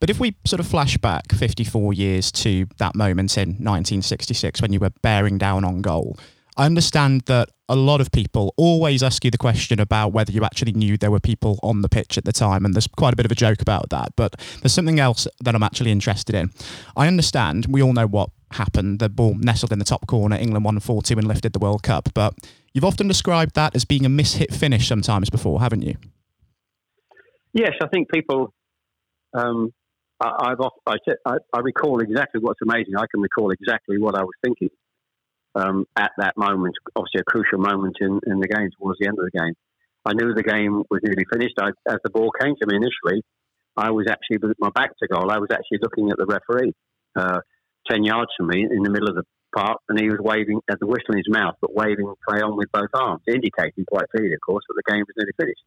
But 0.00 0.10
if 0.10 0.18
we 0.18 0.34
sort 0.44 0.60
of 0.60 0.66
flash 0.66 0.98
back 0.98 1.32
54 1.32 1.92
years 1.92 2.32
to 2.32 2.66
that 2.78 2.96
moment 2.96 3.36
in 3.38 3.50
1966 3.50 4.60
when 4.60 4.72
you 4.72 4.80
were 4.80 4.90
bearing 5.02 5.38
down 5.38 5.64
on 5.64 5.80
goal, 5.80 6.18
I 6.56 6.66
understand 6.66 7.22
that 7.22 7.48
a 7.68 7.76
lot 7.76 8.00
of 8.00 8.10
people 8.10 8.52
always 8.56 9.02
ask 9.02 9.24
you 9.24 9.30
the 9.30 9.38
question 9.38 9.78
about 9.80 10.12
whether 10.12 10.32
you 10.32 10.44
actually 10.44 10.72
knew 10.72 10.98
there 10.98 11.10
were 11.10 11.20
people 11.20 11.60
on 11.62 11.82
the 11.82 11.88
pitch 11.88 12.18
at 12.18 12.24
the 12.24 12.32
time, 12.32 12.64
and 12.64 12.74
there's 12.74 12.88
quite 12.88 13.12
a 13.12 13.16
bit 13.16 13.24
of 13.24 13.32
a 13.32 13.36
joke 13.36 13.62
about 13.62 13.90
that. 13.90 14.08
But 14.16 14.34
there's 14.60 14.74
something 14.74 14.98
else 14.98 15.28
that 15.40 15.54
I'm 15.54 15.62
actually 15.62 15.92
interested 15.92 16.34
in. 16.34 16.50
I 16.96 17.06
understand 17.06 17.66
we 17.68 17.82
all 17.82 17.92
know 17.92 18.06
what 18.06 18.30
happened. 18.52 18.98
The 18.98 19.08
ball 19.08 19.34
nestled 19.34 19.72
in 19.72 19.78
the 19.78 19.84
top 19.84 20.06
corner. 20.06 20.36
England 20.36 20.64
won 20.64 20.78
4 20.78 21.02
2 21.02 21.18
and 21.18 21.26
lifted 21.26 21.52
the 21.52 21.58
World 21.58 21.82
Cup. 21.82 22.08
But 22.14 22.34
you've 22.72 22.84
often 22.84 23.08
described 23.08 23.54
that 23.54 23.74
as 23.74 23.84
being 23.84 24.04
a 24.04 24.08
mishit 24.08 24.54
finish 24.54 24.88
sometimes 24.88 25.30
before, 25.30 25.60
haven't 25.60 25.82
you? 25.82 25.96
Yes, 27.52 27.72
I 27.82 27.88
think 27.88 28.10
people. 28.10 28.52
Um, 29.32 29.72
I, 30.20 30.54
I, 30.86 30.96
I, 31.26 31.36
I 31.54 31.60
recall 31.60 32.00
exactly 32.00 32.40
what's 32.40 32.60
amazing. 32.62 32.96
I 32.96 33.06
can 33.10 33.20
recall 33.20 33.50
exactly 33.52 33.98
what 33.98 34.14
I 34.14 34.22
was 34.22 34.34
thinking 34.44 34.70
um, 35.54 35.86
at 35.96 36.12
that 36.18 36.36
moment, 36.36 36.74
obviously 36.96 37.20
a 37.20 37.24
crucial 37.24 37.58
moment 37.58 37.96
in, 38.00 38.20
in 38.26 38.40
the 38.40 38.48
game 38.48 38.68
towards 38.78 38.98
the 39.00 39.08
end 39.08 39.18
of 39.18 39.24
the 39.24 39.38
game. 39.38 39.54
I 40.04 40.12
knew 40.14 40.32
the 40.32 40.42
game 40.42 40.82
was 40.90 41.00
nearly 41.02 41.24
finished. 41.30 41.54
I, 41.60 41.68
as 41.88 41.98
the 42.04 42.10
ball 42.10 42.30
came 42.40 42.54
to 42.60 42.66
me 42.66 42.76
initially, 42.76 43.22
I 43.76 43.90
was 43.90 44.06
actually 44.08 44.38
with 44.38 44.56
my 44.58 44.70
back 44.74 44.90
to 44.98 45.08
goal. 45.08 45.30
I 45.30 45.38
was 45.38 45.48
actually 45.52 45.78
looking 45.82 46.10
at 46.10 46.16
the 46.16 46.26
referee, 46.26 46.72
uh, 47.16 47.40
ten 47.88 48.04
yards 48.04 48.30
from 48.36 48.48
me, 48.48 48.66
in 48.68 48.82
the 48.82 48.90
middle 48.90 49.08
of 49.08 49.14
the 49.14 49.24
park, 49.54 49.78
and 49.88 49.98
he 49.98 50.08
was 50.08 50.18
waving 50.20 50.60
at 50.70 50.78
the 50.80 50.86
whistle 50.86 51.12
in 51.12 51.18
his 51.18 51.28
mouth, 51.28 51.54
but 51.60 51.74
waving 51.74 52.06
play 52.28 52.40
on 52.40 52.56
with 52.56 52.70
both 52.72 52.90
arms, 52.94 53.22
indicating 53.26 53.84
quite 53.86 54.08
clearly, 54.10 54.34
of 54.34 54.40
course, 54.46 54.64
that 54.68 54.74
the 54.76 54.92
game 54.92 55.02
was 55.02 55.14
nearly 55.16 55.34
finished. 55.38 55.62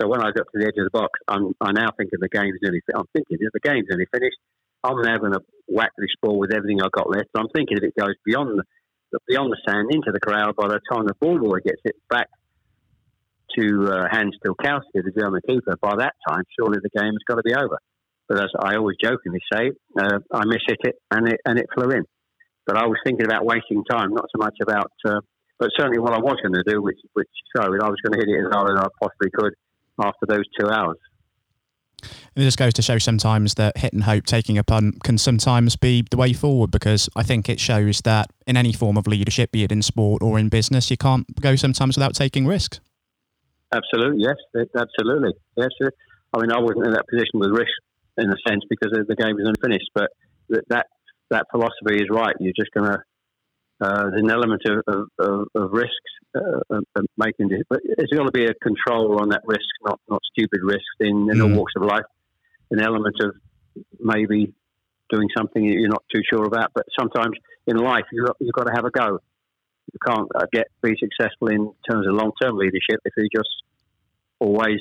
So 0.00 0.08
when 0.08 0.20
I 0.20 0.32
got 0.32 0.48
to 0.48 0.56
the 0.58 0.66
edge 0.66 0.78
of 0.78 0.88
the 0.88 0.96
box, 0.96 1.20
I'm, 1.28 1.52
I 1.60 1.72
now 1.72 1.92
think 1.96 2.10
of 2.14 2.20
the 2.20 2.28
game's 2.28 2.58
nearly. 2.62 2.80
finished. 2.86 2.96
I'm 2.96 3.10
thinking 3.12 3.36
if 3.40 3.52
the 3.52 3.60
game's 3.60 3.86
nearly 3.88 4.08
finished, 4.10 4.40
I'm 4.82 5.00
now 5.02 5.18
going 5.18 5.32
to 5.32 5.44
whack 5.68 5.92
this 5.98 6.10
ball 6.22 6.38
with 6.38 6.54
everything 6.54 6.80
I've 6.80 6.92
got 6.92 7.10
left. 7.10 7.28
I'm 7.36 7.52
thinking 7.54 7.76
if 7.76 7.84
it 7.84 7.94
goes 7.98 8.16
beyond 8.24 8.58
the 8.58 8.64
beyond 9.26 9.50
the 9.50 9.58
sand 9.66 9.90
into 9.90 10.12
the 10.12 10.20
crowd 10.20 10.54
by 10.56 10.68
the 10.68 10.78
time 10.90 11.04
the 11.04 11.18
ball 11.20 11.36
boy 11.38 11.58
gets 11.64 11.82
it 11.84 11.96
back 12.08 12.28
to 13.58 13.90
uh, 13.90 14.06
Hans 14.08 14.36
Tilkowski, 14.46 15.02
the 15.02 15.10
German 15.10 15.40
keeper. 15.46 15.76
By 15.82 15.96
that 15.98 16.14
time, 16.28 16.44
surely 16.56 16.78
the 16.80 16.90
game 16.96 17.12
has 17.12 17.24
got 17.26 17.36
to 17.36 17.42
be 17.42 17.54
over. 17.54 17.78
But 18.30 18.44
as 18.44 18.50
I 18.62 18.76
always 18.76 18.96
jokingly 19.02 19.40
say, 19.52 19.72
uh, 19.98 20.20
I 20.32 20.44
miss 20.46 20.62
hit 20.68 20.78
it 20.84 20.94
and 21.10 21.26
it 21.26 21.40
and 21.44 21.58
it 21.58 21.66
flew 21.74 21.90
in. 21.90 22.04
But 22.64 22.76
I 22.76 22.86
was 22.86 22.96
thinking 23.04 23.26
about 23.26 23.44
wasting 23.44 23.82
time, 23.90 24.14
not 24.14 24.26
so 24.30 24.38
much 24.38 24.54
about. 24.62 24.92
Uh, 25.04 25.18
but 25.58 25.70
certainly, 25.76 25.98
what 25.98 26.14
I 26.14 26.18
was 26.18 26.36
going 26.40 26.54
to 26.54 26.62
do, 26.64 26.80
which 26.80 26.98
which 27.14 27.28
showed, 27.56 27.82
I 27.82 27.88
was 27.88 27.98
going 28.04 28.12
to 28.12 28.18
hit 28.18 28.28
it 28.28 28.46
as 28.46 28.52
hard 28.52 28.70
as 28.70 28.84
I 28.84 28.86
possibly 29.02 29.30
could 29.34 29.52
after 30.00 30.26
those 30.28 30.44
two 30.58 30.68
hours. 30.68 30.96
And 32.02 32.42
It 32.42 32.46
just 32.46 32.56
goes 32.56 32.72
to 32.74 32.82
show 32.82 32.98
sometimes 32.98 33.54
that 33.54 33.76
hit 33.76 33.92
and 33.92 34.04
hope, 34.04 34.26
taking 34.26 34.56
a 34.56 34.62
punt, 34.62 35.02
can 35.02 35.18
sometimes 35.18 35.74
be 35.74 36.04
the 36.08 36.16
way 36.16 36.32
forward 36.32 36.70
because 36.70 37.08
I 37.16 37.24
think 37.24 37.48
it 37.48 37.58
shows 37.58 38.00
that 38.02 38.30
in 38.46 38.56
any 38.56 38.72
form 38.72 38.96
of 38.96 39.08
leadership, 39.08 39.50
be 39.50 39.64
it 39.64 39.72
in 39.72 39.82
sport 39.82 40.22
or 40.22 40.38
in 40.38 40.48
business, 40.48 40.88
you 40.88 40.96
can't 40.96 41.26
go 41.40 41.56
sometimes 41.56 41.96
without 41.96 42.14
taking 42.14 42.46
risks. 42.46 42.78
Absolutely, 43.72 44.22
yes, 44.22 44.36
absolutely, 44.78 45.32
yes. 45.56 45.70
I 46.32 46.40
mean, 46.40 46.52
I 46.52 46.60
wasn't 46.60 46.86
in 46.86 46.92
that 46.92 47.08
position 47.08 47.40
with 47.40 47.50
risk 47.50 47.72
in 48.20 48.30
a 48.30 48.36
sense 48.48 48.62
because 48.68 48.92
the 48.92 49.16
game 49.16 49.38
is 49.38 49.48
unfinished, 49.48 49.90
but 49.94 50.10
that 50.68 50.86
that 51.30 51.46
philosophy 51.50 51.96
is 51.96 52.08
right. 52.10 52.34
You're 52.40 52.52
just 52.56 52.72
going 52.72 52.90
to 52.90 52.98
uh, 53.80 54.10
there's 54.10 54.22
an 54.22 54.30
element 54.30 54.62
of, 54.66 55.08
of, 55.18 55.48
of 55.54 55.72
risks 55.72 55.94
uh, 56.36 56.60
of 56.70 57.06
making 57.16 57.50
it, 57.50 57.66
but 57.68 57.80
there's 57.96 58.10
got 58.14 58.24
to 58.24 58.32
be 58.32 58.44
a 58.44 58.54
control 58.54 59.20
on 59.20 59.30
that 59.30 59.40
risk, 59.44 59.66
not 59.84 59.98
not 60.08 60.20
stupid 60.32 60.60
risks 60.62 60.84
in, 61.00 61.28
in 61.30 61.38
mm. 61.38 61.42
all 61.42 61.56
walks 61.56 61.72
of 61.76 61.82
life. 61.82 62.04
An 62.70 62.80
element 62.80 63.16
of 63.22 63.34
maybe 63.98 64.52
doing 65.10 65.28
something 65.36 65.64
you're 65.64 65.88
not 65.88 66.04
too 66.14 66.20
sure 66.30 66.44
about, 66.44 66.70
but 66.74 66.84
sometimes 66.98 67.36
in 67.66 67.76
life 67.78 68.04
you 68.12 68.26
you've 68.40 68.52
got 68.52 68.64
to 68.64 68.72
have 68.74 68.84
a 68.84 68.90
go. 68.90 69.18
You 69.92 69.98
can't 70.06 70.28
uh, 70.34 70.46
get 70.52 70.66
be 70.82 70.94
successful 71.00 71.48
in 71.48 71.72
terms 71.90 72.06
of 72.06 72.14
long 72.14 72.32
term 72.40 72.56
leadership 72.56 73.00
if 73.04 73.12
you're 73.16 73.26
just 73.34 73.50
always 74.38 74.78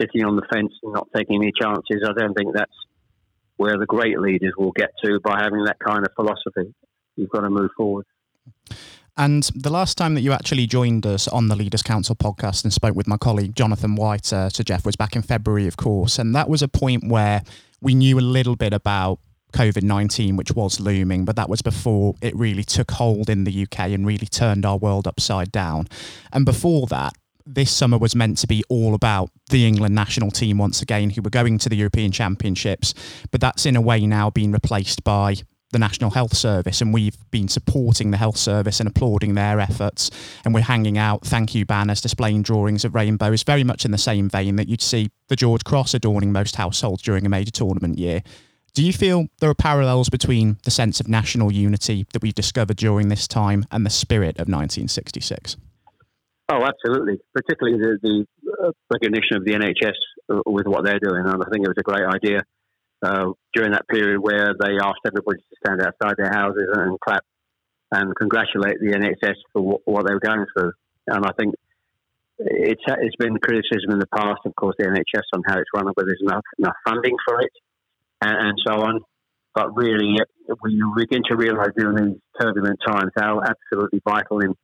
sitting 0.00 0.24
on 0.24 0.36
the 0.36 0.42
fence 0.52 0.72
and 0.82 0.94
not 0.94 1.08
taking 1.14 1.42
any 1.42 1.52
chances. 1.60 2.02
I 2.04 2.12
don't 2.18 2.34
think 2.34 2.54
that's 2.54 2.72
where 3.56 3.78
the 3.78 3.86
great 3.86 4.18
leaders 4.18 4.54
will 4.56 4.72
get 4.72 4.90
to 5.04 5.20
by 5.20 5.38
having 5.42 5.64
that 5.64 5.76
kind 5.84 6.06
of 6.06 6.12
philosophy. 6.14 6.74
You've 7.16 7.30
got 7.30 7.40
to 7.40 7.50
move 7.50 7.70
forward. 7.76 8.06
And 9.16 9.42
the 9.54 9.70
last 9.70 9.98
time 9.98 10.14
that 10.14 10.22
you 10.22 10.32
actually 10.32 10.66
joined 10.66 11.04
us 11.04 11.28
on 11.28 11.48
the 11.48 11.56
Leaders 11.56 11.82
Council 11.82 12.16
podcast 12.16 12.64
and 12.64 12.72
spoke 12.72 12.96
with 12.96 13.06
my 13.06 13.18
colleague 13.18 13.54
Jonathan 13.54 13.94
White, 13.94 14.32
uh, 14.32 14.48
Sir 14.48 14.62
Geoff, 14.62 14.86
was 14.86 14.96
back 14.96 15.14
in 15.14 15.20
February, 15.20 15.66
of 15.66 15.76
course. 15.76 16.18
And 16.18 16.34
that 16.34 16.48
was 16.48 16.62
a 16.62 16.68
point 16.68 17.06
where 17.06 17.42
we 17.82 17.94
knew 17.94 18.18
a 18.18 18.20
little 18.20 18.56
bit 18.56 18.72
about 18.72 19.18
COVID 19.52 19.82
19, 19.82 20.36
which 20.36 20.52
was 20.52 20.80
looming, 20.80 21.24
but 21.24 21.36
that 21.36 21.50
was 21.50 21.60
before 21.60 22.14
it 22.22 22.34
really 22.36 22.64
took 22.64 22.92
hold 22.92 23.28
in 23.28 23.44
the 23.44 23.62
UK 23.64 23.90
and 23.90 24.06
really 24.06 24.26
turned 24.26 24.64
our 24.64 24.78
world 24.78 25.06
upside 25.06 25.52
down. 25.52 25.88
And 26.32 26.44
before 26.46 26.86
that, 26.86 27.12
this 27.54 27.70
summer 27.70 27.98
was 27.98 28.14
meant 28.14 28.38
to 28.38 28.46
be 28.46 28.62
all 28.68 28.94
about 28.94 29.30
the 29.50 29.66
England 29.66 29.94
national 29.94 30.30
team 30.30 30.58
once 30.58 30.82
again, 30.82 31.10
who 31.10 31.22
were 31.22 31.30
going 31.30 31.58
to 31.58 31.68
the 31.68 31.76
European 31.76 32.12
Championships. 32.12 32.94
But 33.30 33.40
that's 33.40 33.66
in 33.66 33.76
a 33.76 33.80
way 33.80 34.06
now 34.06 34.30
been 34.30 34.52
replaced 34.52 35.02
by 35.04 35.36
the 35.72 35.78
National 35.78 36.10
Health 36.10 36.36
Service, 36.36 36.80
and 36.80 36.92
we've 36.92 37.16
been 37.30 37.48
supporting 37.48 38.10
the 38.10 38.16
health 38.16 38.36
service 38.36 38.80
and 38.80 38.88
applauding 38.88 39.34
their 39.34 39.60
efforts. 39.60 40.10
And 40.44 40.52
we're 40.52 40.62
hanging 40.62 40.98
out 40.98 41.24
thank 41.24 41.54
you 41.54 41.64
banners 41.64 42.00
displaying 42.00 42.42
drawings 42.42 42.84
of 42.84 42.94
rainbows, 42.94 43.44
very 43.44 43.62
much 43.62 43.84
in 43.84 43.92
the 43.92 43.98
same 43.98 44.28
vein 44.28 44.56
that 44.56 44.68
you'd 44.68 44.82
see 44.82 45.10
the 45.28 45.36
George 45.36 45.64
Cross 45.64 45.94
adorning 45.94 46.32
most 46.32 46.56
households 46.56 47.02
during 47.02 47.24
a 47.24 47.28
major 47.28 47.52
tournament 47.52 47.98
year. 47.98 48.22
Do 48.74 48.84
you 48.84 48.92
feel 48.92 49.26
there 49.40 49.50
are 49.50 49.54
parallels 49.54 50.08
between 50.08 50.58
the 50.64 50.70
sense 50.70 51.00
of 51.00 51.08
national 51.08 51.52
unity 51.52 52.06
that 52.12 52.22
we've 52.22 52.34
discovered 52.34 52.76
during 52.76 53.08
this 53.08 53.26
time 53.26 53.64
and 53.70 53.84
the 53.84 53.90
spirit 53.90 54.36
of 54.36 54.48
1966? 54.48 55.56
Oh, 56.50 56.66
absolutely. 56.66 57.18
Particularly 57.32 57.78
the, 57.78 57.98
the 58.02 58.26
uh, 58.66 58.72
recognition 58.92 59.36
of 59.36 59.44
the 59.44 59.52
NHS 59.52 59.94
uh, 60.28 60.42
with 60.46 60.66
what 60.66 60.84
they're 60.84 60.98
doing. 60.98 61.22
And 61.24 61.42
I 61.42 61.46
think 61.50 61.64
it 61.64 61.70
was 61.70 61.78
a 61.78 61.82
great 61.82 62.02
idea 62.02 62.40
uh, 63.02 63.30
during 63.54 63.70
that 63.70 63.86
period 63.88 64.18
where 64.18 64.52
they 64.58 64.74
asked 64.82 65.06
everybody 65.06 65.38
to 65.38 65.56
stand 65.64 65.80
outside 65.80 66.16
their 66.18 66.32
houses 66.32 66.68
and 66.72 66.98
clap 66.98 67.22
and 67.92 68.14
congratulate 68.16 68.80
the 68.80 68.98
NHS 68.98 69.36
for 69.52 69.62
what, 69.62 69.80
what 69.84 70.06
they 70.06 70.14
were 70.14 70.20
going 70.20 70.44
through. 70.52 70.72
And 71.06 71.24
I 71.24 71.30
think 71.38 71.54
it's 72.38 72.82
it's 72.86 73.16
been 73.16 73.38
criticism 73.38 73.90
in 73.90 73.98
the 73.98 74.10
past, 74.14 74.40
of 74.44 74.54
course, 74.56 74.74
the 74.78 74.86
NHS 74.86 75.22
on 75.34 75.42
how 75.46 75.58
it's 75.58 75.70
run, 75.74 75.86
whether 75.86 76.06
there's 76.06 76.22
enough 76.22 76.44
enough 76.58 76.76
funding 76.84 77.16
for 77.26 77.40
it, 77.40 77.52
and, 78.22 78.48
and 78.48 78.58
so 78.66 78.74
on. 78.82 79.00
But 79.54 79.76
really, 79.76 80.16
when 80.60 80.72
you 80.72 80.92
begin 80.96 81.22
to 81.28 81.36
realise 81.36 81.70
during 81.76 81.96
these 81.96 82.20
turbulent 82.40 82.80
times 82.86 83.10
how 83.16 83.42
absolutely 83.42 84.00
vital 84.04 84.40
and 84.40 84.54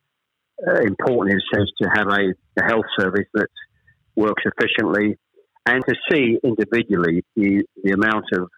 important 0.83 1.41
sense, 1.53 1.69
to 1.81 1.89
have 1.93 2.07
a, 2.07 2.33
a 2.59 2.63
health 2.65 2.85
service 2.99 3.27
that 3.33 3.47
works 4.15 4.43
efficiently, 4.45 5.17
and 5.65 5.83
to 5.87 5.95
see 6.11 6.37
individually 6.43 7.23
the, 7.35 7.63
the 7.83 7.91
amount 7.91 8.25
of 8.33 8.49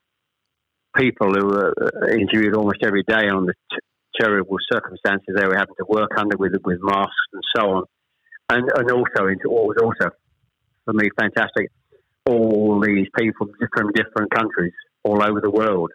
people 0.96 1.34
who 1.34 1.50
are 1.50 1.74
uh, 1.82 2.08
interviewed 2.14 2.56
almost 2.56 2.80
every 2.84 3.04
day 3.04 3.28
on 3.28 3.46
the 3.46 3.54
t- 3.72 3.78
terrible 4.20 4.58
circumstances 4.72 5.36
they 5.36 5.46
were 5.46 5.58
having 5.58 5.76
to 5.78 5.86
work 5.88 6.12
under 6.18 6.36
with 6.38 6.54
with 6.64 6.80
masks 6.82 7.14
and 7.34 7.44
so 7.56 7.70
on, 7.70 7.84
and 8.50 8.70
and 8.76 8.92
also 8.92 9.28
into 9.28 9.50
what 9.50 9.66
was 9.66 9.78
also 9.82 10.12
for 10.86 10.94
me 10.94 11.10
fantastic, 11.20 11.70
all 12.26 12.82
these 12.82 13.08
people 13.18 13.48
from 13.76 13.92
different 13.94 14.32
countries 14.32 14.74
all 15.04 15.22
over 15.24 15.40
the 15.42 15.52
world 15.52 15.92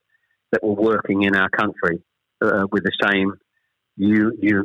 that 0.53 0.63
were 0.63 0.75
working 0.75 1.23
in 1.23 1.35
our 1.35 1.49
country 1.51 2.03
uh, 2.43 2.67
with 2.71 2.85
the 2.85 2.93
same 3.03 3.33
u- 3.97 4.37
u- 4.41 4.65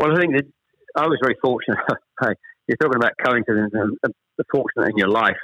Well, 0.00 0.16
I 0.16 0.18
think 0.18 0.34
that 0.34 0.46
I 0.96 1.06
was 1.06 1.18
very 1.20 1.36
fortunate. 1.42 1.76
You're 2.66 2.78
talking 2.80 2.96
about 2.96 3.12
coincidence 3.22 3.70
and 3.74 3.98
the 4.38 4.44
fortunate 4.50 4.92
in 4.92 4.96
your 4.96 5.10
life 5.10 5.36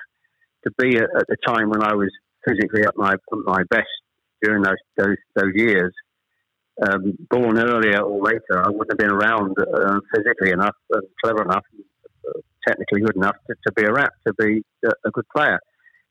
to 0.65 0.71
be 0.79 0.97
at, 0.97 1.11
the 1.29 1.37
time 1.47 1.69
when 1.69 1.83
I 1.83 1.93
was 1.93 2.09
physically 2.49 2.81
at 2.81 2.97
my 2.97 3.13
at 3.13 3.39
my 3.45 3.65
best 3.69 3.93
during 4.43 4.63
those 4.63 4.81
those 4.97 5.17
those 5.35 5.53
years. 5.55 5.93
Um, 6.89 7.19
born 7.29 7.59
earlier 7.59 8.01
or 8.01 8.23
later, 8.23 8.65
I 8.65 8.71
wouldn't 8.71 8.93
have 8.93 8.99
been 8.99 9.11
around 9.11 9.57
uh, 9.59 10.01
physically 10.15 10.53
enough 10.53 10.75
clever 11.23 11.43
enough, 11.43 11.65
uh, 12.27 12.41
technically 12.67 13.03
good 13.03 13.17
enough 13.17 13.37
to, 13.49 13.57
to 13.67 13.73
be 13.75 13.85
a 13.85 13.93
rap, 13.93 14.13
to 14.27 14.33
be 14.39 14.63
a, 14.87 14.91
a, 15.07 15.11
good 15.11 15.27
player. 15.35 15.59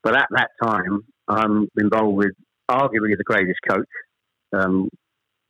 But 0.04 0.16
at 0.16 0.28
that 0.30 0.50
time, 0.62 1.00
I'm 1.26 1.68
involved 1.76 2.16
with 2.16 2.32
arguably 2.70 3.16
the 3.16 3.24
greatest 3.24 3.58
coach 3.68 3.88
um, 4.52 4.88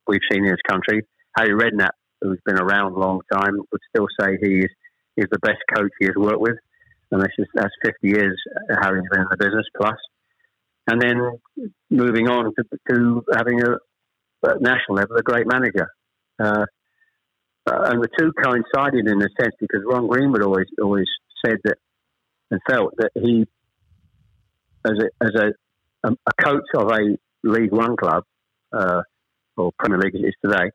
we've 0.06 0.20
seen 0.30 0.44
in 0.44 0.50
this 0.50 0.60
country, 0.66 1.02
Harry 1.38 1.52
Redknapp, 1.54 1.92
who's 2.20 2.40
been 2.44 2.58
around 2.58 2.92
a 2.92 2.98
long 2.98 3.20
time, 3.32 3.56
would 3.70 3.80
still 3.88 4.06
say 4.20 4.36
he 4.40 4.58
is, 4.58 4.70
is 5.16 5.26
the 5.30 5.38
best 5.38 5.58
coach 5.74 5.90
he 5.98 6.06
has 6.06 6.14
worked 6.16 6.40
with. 6.40 6.56
And 7.10 7.20
this 7.20 7.32
is, 7.38 7.46
that's 7.54 7.74
50 7.84 8.08
years 8.08 8.40
having 8.82 9.02
been 9.10 9.20
in 9.20 9.26
the 9.30 9.36
business 9.36 9.66
plus. 9.76 9.96
And 10.88 11.00
then 11.00 11.20
moving 11.90 12.28
on 12.28 12.52
to, 12.54 12.64
to 12.90 13.24
having 13.34 13.62
a, 13.62 13.76
at 14.48 14.60
national 14.60 14.96
level, 14.96 15.16
a 15.16 15.22
great 15.22 15.46
manager. 15.46 15.88
Uh, 16.38 16.66
uh, 17.66 17.82
and 17.90 18.02
the 18.02 18.08
two 18.18 18.32
coincided 18.40 19.08
in 19.08 19.20
a 19.20 19.28
sense 19.40 19.54
because 19.58 19.80
Ron 19.84 20.06
Greenwood 20.06 20.42
always 20.42 20.66
always 20.80 21.06
said 21.44 21.56
that 21.64 21.78
and 22.50 22.60
felt 22.68 22.94
that 22.98 23.10
he, 23.14 23.44
as 24.84 24.92
a 24.92 25.24
as 25.24 25.30
a, 25.34 26.10
a 26.10 26.44
coach 26.44 26.66
of 26.76 26.90
a 26.92 27.16
League 27.42 27.72
One 27.72 27.96
club 27.96 28.22
uh, 28.72 29.02
or 29.56 29.72
Premier 29.78 29.98
League 29.98 30.14
as 30.14 30.20
it 30.22 30.26
is 30.26 30.34
today, 30.44 30.70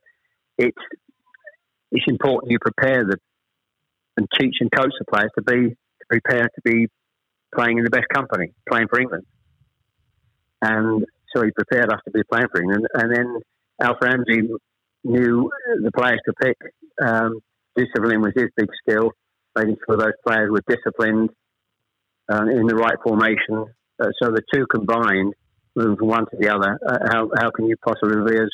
it's 0.57 0.77
it's 1.91 2.05
important 2.07 2.51
you 2.51 2.59
prepare 2.59 3.03
the 3.05 3.17
and 4.17 4.27
teach 4.39 4.55
and 4.59 4.71
coach 4.71 4.91
the 4.99 5.05
players 5.05 5.31
to 5.37 5.43
be 5.43 5.69
to 5.69 6.05
prepare 6.09 6.43
to 6.43 6.61
be 6.63 6.87
playing 7.55 7.77
in 7.77 7.83
the 7.83 7.89
best 7.89 8.07
company, 8.13 8.53
playing 8.69 8.87
for 8.89 8.99
England. 8.99 9.25
And 10.61 11.05
so 11.33 11.43
he 11.43 11.51
prepared 11.51 11.91
us 11.91 11.99
to 12.05 12.11
be 12.11 12.21
playing 12.31 12.47
for 12.51 12.61
England. 12.61 12.87
And 12.93 13.15
then 13.15 13.37
Alf 13.81 13.97
Ramsey 14.01 14.47
knew 15.03 15.51
the 15.81 15.91
players 15.91 16.19
to 16.25 16.33
pick. 16.41 16.57
Um, 17.01 17.39
discipline 17.75 18.21
was 18.21 18.33
his 18.35 18.49
big 18.55 18.69
skill, 18.83 19.11
making 19.55 19.77
sure 19.85 19.97
those 19.97 20.11
players 20.25 20.49
were 20.51 20.63
disciplined 20.67 21.29
uh, 22.31 22.43
in 22.43 22.67
the 22.67 22.75
right 22.75 22.97
formation. 23.03 23.65
Uh, 23.99 24.09
so 24.21 24.29
the 24.31 24.41
two 24.53 24.65
combined, 24.67 25.33
moving 25.75 25.97
from 25.97 26.07
one 26.07 26.25
to 26.25 26.37
the 26.39 26.49
other, 26.49 26.79
uh, 26.87 26.97
how, 27.11 27.29
how 27.37 27.49
can 27.51 27.65
you 27.65 27.75
possibly 27.85 28.31
be 28.31 28.37
as, 28.37 28.49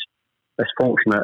as 0.59 0.65
fortunate 0.79 1.23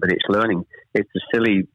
but 0.00 0.10
it's 0.10 0.24
learning. 0.28 0.64
It's 0.94 1.08
the 1.14 1.20
silly 1.32 1.68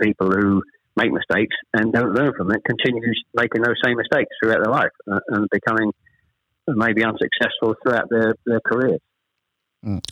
people 0.00 0.30
who 0.30 0.62
make 0.96 1.12
mistakes 1.12 1.56
and 1.72 1.92
don't 1.92 2.12
learn 2.12 2.32
from 2.36 2.50
it, 2.50 2.60
continue 2.64 3.12
making 3.34 3.62
those 3.62 3.76
same 3.84 3.96
mistakes 3.96 4.30
throughout 4.42 4.62
their 4.62 4.72
life 4.72 4.90
uh, 5.10 5.20
and 5.28 5.48
becoming 5.50 5.92
maybe 6.66 7.04
unsuccessful 7.04 7.74
throughout 7.82 8.08
their, 8.10 8.34
their 8.44 8.60
careers. 8.60 9.00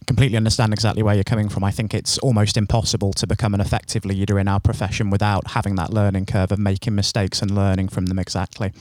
Completely 0.07 0.37
understand 0.37 0.73
exactly 0.73 1.03
where 1.03 1.17
you're 1.17 1.25
coming 1.25 1.49
from. 1.49 1.65
I 1.65 1.73
think 1.73 1.93
it's 1.93 2.19
almost 2.19 2.57
impossible 2.57 3.13
to 3.15 3.27
become 3.27 3.53
an 3.53 3.61
effective 3.61 4.05
leader 4.05 4.39
in 4.39 4.47
our 4.47 4.61
profession 4.61 5.11
without 5.11 5.51
having 5.51 5.75
that 5.75 5.93
learning 5.93 6.27
curve 6.27 6.53
of 6.53 6.61
making 6.61 6.95
mistakes 6.95 7.43
and 7.43 7.51
learning 7.51 7.89
from 7.89 8.07
them 8.07 8.17
exactly. 8.21 8.73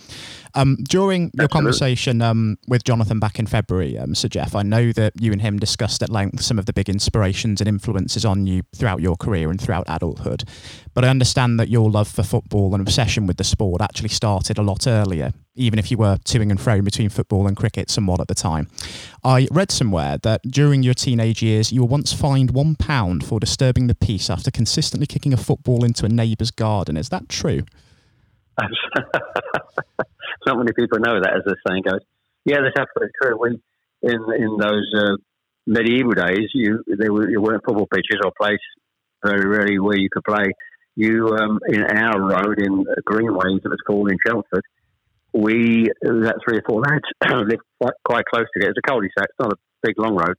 Um, 0.54 0.78
during 0.88 1.32
your 1.34 1.48
conversation 1.48 2.21
um, 2.21 2.60
with 2.67 2.84
Jonathan 2.84 3.19
back 3.19 3.39
in 3.39 3.48
February, 3.48 3.98
um, 3.98 4.13
Sir 4.13 4.28
Geoff, 4.28 4.54
I 4.54 4.62
know 4.62 4.91
that 4.91 5.13
you 5.19 5.32
and 5.32 5.41
him 5.41 5.58
discussed 5.58 6.04
at 6.04 6.10
length 6.12 6.43
some 6.43 6.60
of 6.60 6.67
the 6.67 6.74
big 6.74 6.88
inspirations 6.88 7.62
and 7.62 7.67
influences 7.67 8.24
on 8.24 8.45
you 8.45 8.62
throughout 8.76 9.02
your 9.02 9.15
career 9.15 9.50
and 9.50 9.60
throughout 9.60 9.86
adulthood. 9.88 10.43
But 10.93 11.04
I 11.04 11.10
understand 11.10 11.60
that 11.60 11.67
your 11.67 11.89
love 11.89 12.08
for 12.08 12.21
football 12.21 12.76
and 12.76 12.82
obsession 12.82 13.26
with 13.26 13.38
the 13.38 13.43
sport 13.43 13.82
actually 13.82 14.10
started 14.10 14.60
a 14.60 14.62
lot 14.62 14.86
earlier 14.86 15.34
even 15.55 15.79
if 15.79 15.89
you 15.89 15.97
were 15.97 16.17
toing 16.17 16.49
and 16.49 16.59
fro 16.59 16.81
between 16.81 17.09
football 17.09 17.47
and 17.47 17.55
cricket 17.55 17.89
somewhat 17.89 18.19
at 18.19 18.27
the 18.27 18.35
time. 18.35 18.67
I 19.23 19.47
read 19.51 19.71
somewhere 19.71 20.17
that 20.19 20.41
during 20.43 20.83
your 20.83 20.93
teenage 20.93 21.41
years, 21.41 21.71
you 21.71 21.81
were 21.81 21.87
once 21.87 22.13
fined 22.13 22.51
one 22.51 22.75
pound 22.75 23.25
for 23.25 23.39
disturbing 23.39 23.87
the 23.87 23.95
peace 23.95 24.29
after 24.29 24.51
consistently 24.51 25.07
kicking 25.07 25.33
a 25.33 25.37
football 25.37 25.83
into 25.83 26.05
a 26.05 26.09
neighbour's 26.09 26.51
garden. 26.51 26.97
Is 26.97 27.09
that 27.09 27.29
true? 27.29 27.63
Not 30.45 30.57
many 30.57 30.71
people 30.73 30.99
know 30.99 31.19
that, 31.21 31.33
as 31.35 31.43
the 31.45 31.55
saying 31.67 31.83
goes. 31.83 32.01
Yeah, 32.45 32.57
that's 32.61 32.77
absolutely 32.77 33.11
true. 33.21 33.37
We, 33.39 33.61
in 34.03 34.21
in 34.37 34.57
those 34.57 34.93
uh, 34.95 35.17
medieval 35.65 36.13
days, 36.13 36.49
you 36.53 36.83
there 36.87 37.11
were 37.11 37.29
you 37.29 37.41
weren't 37.41 37.63
football 37.65 37.87
pitches 37.91 38.21
or 38.23 38.31
place 38.39 38.59
very 39.25 39.45
rarely 39.47 39.79
where 39.79 39.97
you 39.97 40.09
could 40.11 40.23
play. 40.23 40.45
You 40.95 41.35
um, 41.37 41.59
in 41.67 41.83
our 41.83 42.21
road 42.21 42.61
in 42.61 42.85
Greenways, 43.03 43.61
it 43.65 43.67
was 43.67 43.81
called 43.85 44.11
in 44.11 44.17
Chelmsford 44.25 44.63
we 45.36 45.89
that 46.02 46.39
three 46.48 46.60
or 46.60 46.63
four 46.67 46.82
lads 46.82 47.04
lived 47.48 47.62
quite, 47.82 47.93
quite 48.06 48.26
close 48.26 48.45
to 48.56 48.65
it. 48.65 48.69
It's 48.69 48.80
a 48.80 48.88
cul-de-sac. 48.88 49.28
It's 49.30 49.39
not 49.39 49.54
a 49.54 49.58
big 49.84 50.00
long 50.00 50.15
road 50.15 50.36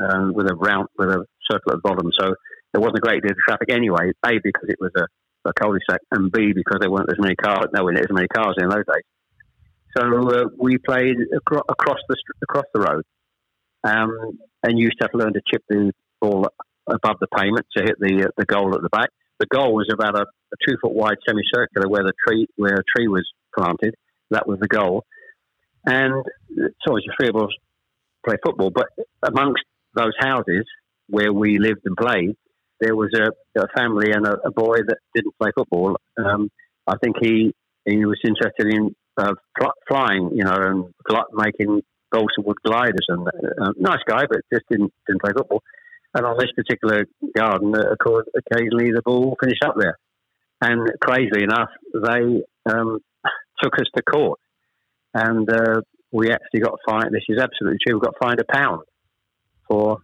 um, 0.00 0.34
with 0.34 0.50
a 0.50 0.54
round 0.54 0.88
with 0.98 1.08
a 1.08 1.24
circle 1.48 1.72
at 1.72 1.76
the 1.76 1.88
bottom, 1.88 2.10
so 2.18 2.34
there 2.72 2.80
wasn't 2.80 2.98
a 2.98 3.00
great 3.00 3.22
deal 3.22 3.30
of 3.30 3.38
traffic 3.46 3.70
anyway. 3.70 4.10
A 4.26 4.38
because 4.42 4.68
it 4.68 4.78
was 4.80 4.90
a, 4.96 5.06
a 5.48 5.52
cul-de-sac, 5.54 6.00
and 6.10 6.32
B 6.32 6.52
because 6.52 6.78
there 6.80 6.90
weren't 6.90 7.10
as 7.10 7.18
many 7.18 7.36
cars. 7.36 7.66
No, 7.72 7.86
there 7.86 8.02
as 8.02 8.10
many 8.10 8.28
cars 8.28 8.56
in 8.58 8.68
those 8.68 8.84
days. 8.84 9.06
So 9.96 10.02
uh, 10.04 10.44
we 10.58 10.78
played 10.78 11.16
acro- 11.34 11.64
across 11.68 11.98
the 12.08 12.16
across 12.42 12.66
the 12.74 12.80
road, 12.80 13.04
um, 13.84 14.38
and 14.64 14.78
used 14.78 14.98
to 14.98 15.04
have 15.04 15.12
to 15.12 15.18
learn 15.18 15.32
to 15.34 15.40
chip 15.50 15.62
the 15.68 15.92
ball 16.20 16.48
above 16.88 17.16
the 17.20 17.28
pavement 17.28 17.66
to 17.76 17.84
hit 17.84 17.96
the 18.00 18.26
uh, 18.26 18.30
the 18.36 18.44
goal 18.44 18.74
at 18.74 18.82
the 18.82 18.88
back. 18.88 19.10
The 19.38 19.46
goal 19.46 19.74
was 19.74 19.88
about 19.92 20.16
a, 20.16 20.22
a 20.22 20.56
two 20.66 20.76
foot 20.82 20.92
wide 20.92 21.18
semicircular 21.26 21.88
where 21.88 22.02
the 22.02 22.12
tree 22.26 22.48
where 22.56 22.74
a 22.74 22.84
tree 22.96 23.06
was 23.06 23.26
planted, 23.56 23.94
that 24.30 24.46
was 24.46 24.58
the 24.60 24.68
goal. 24.68 25.04
And 25.84 26.24
so 26.86 26.96
as 26.96 27.02
three 27.18 27.28
of 27.28 27.36
us 27.36 27.50
play 28.26 28.36
football, 28.44 28.70
but 28.70 28.88
amongst 29.22 29.64
those 29.94 30.12
houses 30.18 30.64
where 31.08 31.32
we 31.32 31.58
lived 31.58 31.80
and 31.84 31.96
played, 31.96 32.36
there 32.80 32.94
was 32.94 33.10
a, 33.14 33.60
a 33.60 33.66
family 33.76 34.12
and 34.12 34.26
a, 34.26 34.34
a, 34.44 34.50
boy 34.50 34.76
that 34.86 34.98
didn't 35.14 35.34
play 35.40 35.50
football. 35.56 35.96
Um, 36.16 36.50
I 36.86 36.96
think 37.02 37.16
he 37.20 37.54
he 37.84 38.04
was 38.04 38.20
interested 38.24 38.66
in 38.66 38.94
uh, 39.16 39.34
flying, 39.88 40.30
you 40.34 40.44
know, 40.44 40.54
and 40.54 40.94
making 41.32 41.82
balsa 42.12 42.40
wood 42.44 42.58
gliders. 42.64 43.06
And 43.08 43.26
uh, 43.26 43.72
nice 43.76 44.02
guy, 44.06 44.24
but 44.28 44.40
just 44.52 44.64
didn't 44.70 44.92
didn't 45.06 45.22
play 45.22 45.32
football. 45.36 45.62
And 46.14 46.24
on 46.24 46.36
this 46.38 46.52
particular 46.54 47.06
garden, 47.36 47.74
uh, 47.74 47.94
occasionally 47.94 48.92
the 48.92 49.02
ball 49.04 49.36
finished 49.40 49.64
up 49.64 49.74
there. 49.78 49.98
And 50.60 50.88
crazily 51.00 51.44
enough, 51.44 51.70
they 51.94 52.42
um, 52.70 52.98
took 53.62 53.74
us 53.74 53.86
to 53.96 54.02
court, 54.02 54.38
and 55.14 55.48
uh, 55.50 55.80
we 56.12 56.30
actually 56.30 56.60
got 56.60 56.78
fined. 56.88 57.12
This 57.12 57.24
is 57.28 57.38
absolutely 57.38 57.78
true. 57.86 57.98
We 57.98 58.04
got 58.04 58.14
fined 58.20 58.40
a 58.40 58.52
pound 58.52 58.82
for 59.68 59.98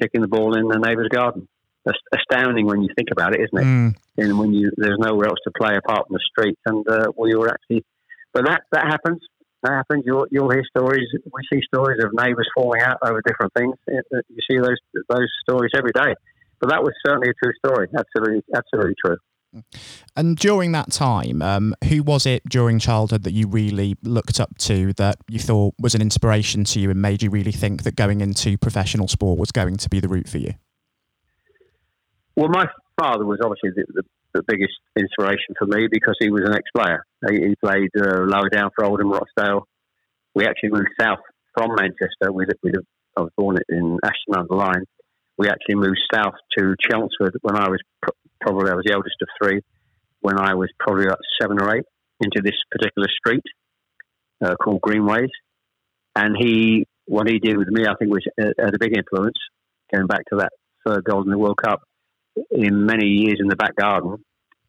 kicking 0.00 0.20
the 0.20 0.28
ball 0.28 0.56
in 0.56 0.68
the 0.68 0.78
neighbour's 0.78 1.08
garden. 1.08 1.48
That's 1.84 1.98
astounding 2.14 2.66
when 2.66 2.82
you 2.82 2.88
think 2.96 3.08
about 3.10 3.34
it, 3.34 3.40
isn't 3.40 3.58
it? 3.58 3.64
Mm. 3.64 3.96
And 4.18 4.38
when 4.38 4.52
you 4.52 4.70
there's 4.76 4.98
nowhere 4.98 5.28
else 5.28 5.38
to 5.44 5.52
play 5.58 5.76
apart 5.76 6.06
from 6.06 6.14
the 6.14 6.24
street, 6.30 6.58
and 6.66 6.86
uh, 6.88 7.12
we 7.16 7.34
were 7.34 7.48
actually, 7.48 7.84
but 8.32 8.44
that 8.46 8.62
that 8.72 8.86
happens. 8.86 9.20
That 9.62 9.72
happens. 9.72 10.04
You'll 10.06 10.26
you'll 10.30 10.50
hear 10.50 10.64
stories. 10.76 11.08
We 11.24 11.42
see 11.52 11.62
stories 11.66 12.02
of 12.02 12.12
neighbours 12.12 12.48
falling 12.54 12.82
out 12.82 12.98
over 13.02 13.22
different 13.26 13.52
things. 13.54 13.74
You 13.88 14.40
see 14.50 14.58
those 14.58 14.76
those 15.08 15.28
stories 15.42 15.72
every 15.74 15.92
day. 15.92 16.14
But 16.60 16.68
that 16.70 16.82
was 16.82 16.92
certainly 17.04 17.30
a 17.30 17.34
true 17.42 17.54
story. 17.64 17.88
Absolutely, 17.96 18.42
absolutely 18.54 18.94
true. 19.02 19.16
And 20.16 20.36
during 20.36 20.72
that 20.72 20.92
time, 20.92 21.42
um, 21.42 21.74
who 21.88 22.02
was 22.02 22.26
it 22.26 22.42
during 22.48 22.78
childhood 22.78 23.24
that 23.24 23.32
you 23.32 23.46
really 23.48 23.96
looked 24.02 24.38
up 24.38 24.56
to 24.58 24.92
that 24.94 25.16
you 25.28 25.38
thought 25.38 25.74
was 25.78 25.94
an 25.94 26.02
inspiration 26.02 26.64
to 26.64 26.80
you 26.80 26.90
and 26.90 27.02
made 27.02 27.22
you 27.22 27.30
really 27.30 27.52
think 27.52 27.82
that 27.82 27.96
going 27.96 28.20
into 28.20 28.56
professional 28.58 29.08
sport 29.08 29.38
was 29.38 29.50
going 29.50 29.76
to 29.76 29.88
be 29.88 30.00
the 30.00 30.08
route 30.08 30.28
for 30.28 30.38
you? 30.38 30.54
Well, 32.36 32.48
my 32.48 32.66
father 33.00 33.24
was 33.24 33.40
obviously 33.42 33.70
the, 33.74 33.84
the, 33.92 34.02
the 34.34 34.42
biggest 34.46 34.74
inspiration 34.96 35.54
for 35.58 35.66
me 35.66 35.88
because 35.90 36.16
he 36.20 36.30
was 36.30 36.42
an 36.44 36.54
ex-player. 36.54 37.04
He, 37.28 37.48
he 37.48 37.54
played 37.62 37.90
uh, 37.98 38.22
lower 38.26 38.48
down 38.48 38.70
for 38.74 38.84
Oldham 38.84 39.10
Rochdale. 39.10 39.66
We 40.34 40.46
actually 40.46 40.70
moved 40.70 40.90
south 41.00 41.18
from 41.54 41.74
Manchester. 41.74 42.32
We, 42.32 42.46
we, 42.62 42.72
I 43.16 43.22
was 43.22 43.32
born 43.36 43.56
in 43.68 43.98
Ashton 44.04 44.36
under 44.36 44.54
Lyne. 44.54 44.84
We 45.36 45.48
actually 45.48 45.76
moved 45.76 45.98
south 46.14 46.34
to 46.58 46.74
Chelmsford 46.88 47.36
when 47.42 47.56
I 47.56 47.68
was 47.68 47.80
probably 48.40 48.70
I 48.70 48.74
was 48.74 48.84
the 48.86 48.92
eldest 48.92 49.16
of 49.22 49.28
three 49.40 49.60
when 50.20 50.38
I 50.38 50.54
was 50.54 50.68
probably 50.78 51.04
about 51.04 51.20
seven 51.40 51.60
or 51.60 51.76
eight 51.76 51.84
into 52.20 52.42
this 52.42 52.56
particular 52.70 53.08
street 53.08 53.44
uh, 54.44 54.54
called 54.56 54.80
Greenways. 54.80 55.30
And 56.14 56.36
he, 56.38 56.86
what 57.06 57.28
he 57.28 57.38
did 57.38 57.56
with 57.56 57.68
me, 57.68 57.84
I 57.86 57.94
think 57.98 58.12
was 58.12 58.26
uh, 58.40 58.50
had 58.58 58.74
a 58.74 58.78
big 58.78 58.96
influence. 58.96 59.38
Going 59.92 60.06
back 60.06 60.24
to 60.30 60.36
that 60.36 60.52
third 60.86 61.04
goal 61.04 61.22
in 61.22 61.30
the 61.30 61.38
World 61.38 61.58
Cup, 61.62 61.80
in 62.50 62.86
many 62.86 63.06
years 63.06 63.38
in 63.40 63.48
the 63.48 63.56
back 63.56 63.74
garden, 63.74 64.18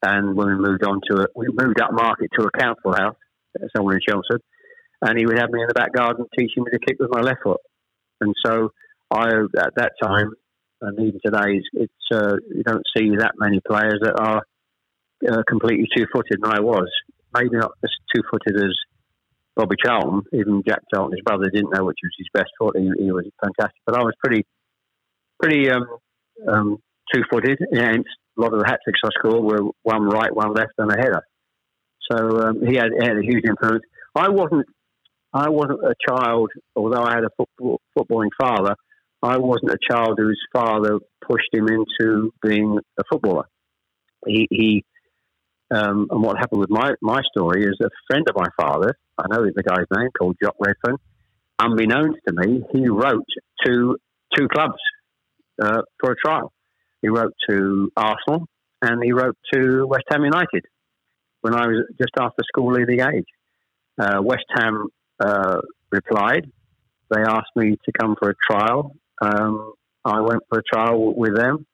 and 0.03 0.35
when 0.35 0.47
we 0.47 0.55
moved 0.55 0.83
on 0.83 0.99
to 1.09 1.21
it, 1.21 1.29
we 1.35 1.47
moved 1.51 1.79
up 1.79 1.91
market 1.93 2.29
to 2.37 2.45
a 2.45 2.59
council 2.59 2.93
house 2.93 3.15
somewhere 3.75 3.95
in 3.95 4.01
Chelmsford, 4.07 4.41
and 5.01 5.17
he 5.17 5.25
would 5.25 5.37
have 5.37 5.51
me 5.51 5.61
in 5.61 5.67
the 5.67 5.73
back 5.73 5.93
garden 5.93 6.25
teaching 6.37 6.63
me 6.63 6.71
to 6.71 6.79
kick 6.79 6.97
with 6.99 7.11
my 7.11 7.21
left 7.21 7.41
foot. 7.43 7.61
And 8.19 8.33
so 8.43 8.69
I, 9.11 9.27
at 9.27 9.75
that 9.75 9.91
time, 10.01 10.31
and 10.81 10.99
even 10.99 11.19
today, 11.23 11.61
it's, 11.73 11.93
uh, 12.13 12.35
you 12.53 12.63
don't 12.63 12.83
see 12.95 13.15
that 13.17 13.33
many 13.37 13.59
players 13.67 13.99
that 14.01 14.19
are 14.19 14.43
uh, 15.29 15.43
completely 15.47 15.87
two-footed. 15.95 16.39
And 16.43 16.53
I 16.53 16.59
was 16.59 16.89
maybe 17.33 17.57
not 17.57 17.71
as 17.83 17.91
two-footed 18.13 18.55
as 18.55 18.73
Bobby 19.55 19.75
Charlton. 19.83 20.23
Even 20.33 20.63
Jack 20.67 20.79
Charlton, 20.93 21.17
his 21.17 21.23
brother, 21.23 21.49
didn't 21.49 21.73
know 21.73 21.85
which 21.85 21.99
was 22.03 22.11
his 22.17 22.27
best 22.33 22.51
foot. 22.59 22.77
He, 22.77 22.89
he 23.03 23.11
was 23.11 23.25
fantastic, 23.41 23.81
but 23.85 23.95
I 23.95 24.03
was 24.03 24.13
pretty, 24.23 24.45
pretty 25.41 25.69
um, 25.69 25.87
um, 26.47 26.77
two-footed. 27.13 27.59
Hence, 27.73 28.05
a 28.37 28.41
lot 28.41 28.53
of 28.53 28.59
the 28.59 28.67
hat 28.67 28.79
tricks 28.83 28.99
I 29.03 29.09
scored 29.19 29.43
were 29.43 29.71
one 29.83 30.03
right, 30.03 30.35
one 30.35 30.53
left, 30.53 30.73
and 30.77 30.91
a 30.91 30.97
header. 30.97 31.21
So 32.11 32.41
um, 32.41 32.65
he, 32.65 32.75
had, 32.75 32.89
he 32.99 33.05
had 33.05 33.17
a 33.17 33.21
huge 33.21 33.43
influence. 33.47 33.83
I 34.15 34.29
wasn't 34.29 34.65
I 35.33 35.49
wasn't 35.49 35.79
a 35.83 35.95
child, 36.07 36.51
although 36.75 37.03
I 37.03 37.15
had 37.15 37.23
a 37.23 37.29
football, 37.37 37.79
footballing 37.97 38.31
father. 38.39 38.75
I 39.23 39.37
wasn't 39.37 39.71
a 39.71 39.77
child 39.89 40.17
whose 40.17 40.39
father 40.51 40.99
pushed 41.21 41.53
him 41.53 41.67
into 41.67 42.33
being 42.41 42.79
a 42.99 43.03
footballer. 43.11 43.45
He, 44.25 44.47
he 44.49 44.85
um, 45.71 46.07
and 46.11 46.21
what 46.21 46.37
happened 46.37 46.59
with 46.59 46.69
my, 46.69 46.91
my 47.01 47.21
story 47.31 47.63
is 47.63 47.77
a 47.81 47.89
friend 48.07 48.27
of 48.29 48.35
my 48.35 48.47
father, 48.59 48.97
I 49.17 49.23
know 49.29 49.45
the 49.45 49.63
guy's 49.63 49.85
name, 49.95 50.09
called 50.17 50.35
Jock 50.43 50.55
Redfern, 50.59 50.97
unbeknownst 51.59 52.19
to 52.27 52.33
me, 52.33 52.63
he 52.73 52.89
wrote 52.89 53.25
to 53.65 53.97
two 54.35 54.47
clubs 54.49 54.79
uh, 55.61 55.81
for 55.99 56.11
a 56.11 56.15
trial. 56.15 56.51
He 57.01 57.07
wrote 57.07 57.33
to 57.49 57.91
Arsenal 57.95 58.47
and 58.81 59.01
he 59.03 59.13
wrote 59.13 59.37
to 59.53 59.85
West 59.87 60.05
Ham 60.11 60.23
United 60.23 60.65
when 61.41 61.53
I 61.55 61.67
was 61.67 61.85
just 61.99 62.11
after 62.19 62.43
school 62.43 62.73
leaving 62.73 62.99
age. 62.99 63.25
Uh, 63.97 64.21
West 64.21 64.45
Ham 64.55 64.87
uh, 65.19 65.59
replied. 65.91 66.51
They 67.09 67.21
asked 67.21 67.55
me 67.55 67.77
to 67.85 67.91
come 67.99 68.15
for 68.19 68.31
a 68.31 68.35
trial 68.49 68.95
um, 69.21 69.73
I 70.03 70.19
went 70.21 70.41
for 70.49 70.59
a 70.59 70.63
trial 70.63 71.13
with 71.15 71.35
them, 71.35 71.65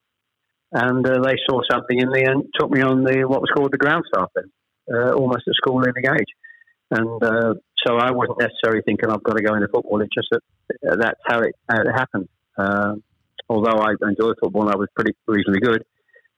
and 0.72 1.08
uh, 1.08 1.22
they 1.24 1.36
saw 1.50 1.62
something 1.70 1.98
in 1.98 2.12
me 2.12 2.24
and 2.24 2.44
took 2.60 2.70
me 2.70 2.82
on 2.82 3.04
the 3.04 3.26
what 3.26 3.42
was 3.42 3.50
called 3.56 3.72
the 3.72 3.78
ground 3.78 4.04
staff 4.14 4.30
then, 4.36 4.52
uh, 4.94 5.14
almost 5.14 5.48
at 5.48 5.56
school 5.56 5.80
leaving 5.80 6.12
age. 6.12 6.32
And 6.92 7.24
uh, 7.24 7.54
so 7.86 7.96
I 7.96 8.12
wasn't 8.12 8.40
necessarily 8.40 8.82
thinking 8.86 9.10
I've 9.10 9.24
got 9.24 9.38
to 9.38 9.44
go 9.44 9.56
into 9.56 9.68
football. 9.74 10.02
It's 10.02 10.14
just 10.14 10.28
that 10.32 10.42
uh, 10.92 10.96
that's 10.98 11.20
how 11.26 11.40
it, 11.40 11.56
how 11.70 11.82
it 11.82 11.92
happened. 11.94 12.28
Uh, 12.58 12.96
although 13.50 13.80
I 13.80 13.94
enjoyed 14.02 14.36
football, 14.42 14.64
and 14.64 14.72
I 14.72 14.78
was 14.78 14.90
pretty 14.96 15.14
reasonably 15.26 15.62
good. 15.62 15.84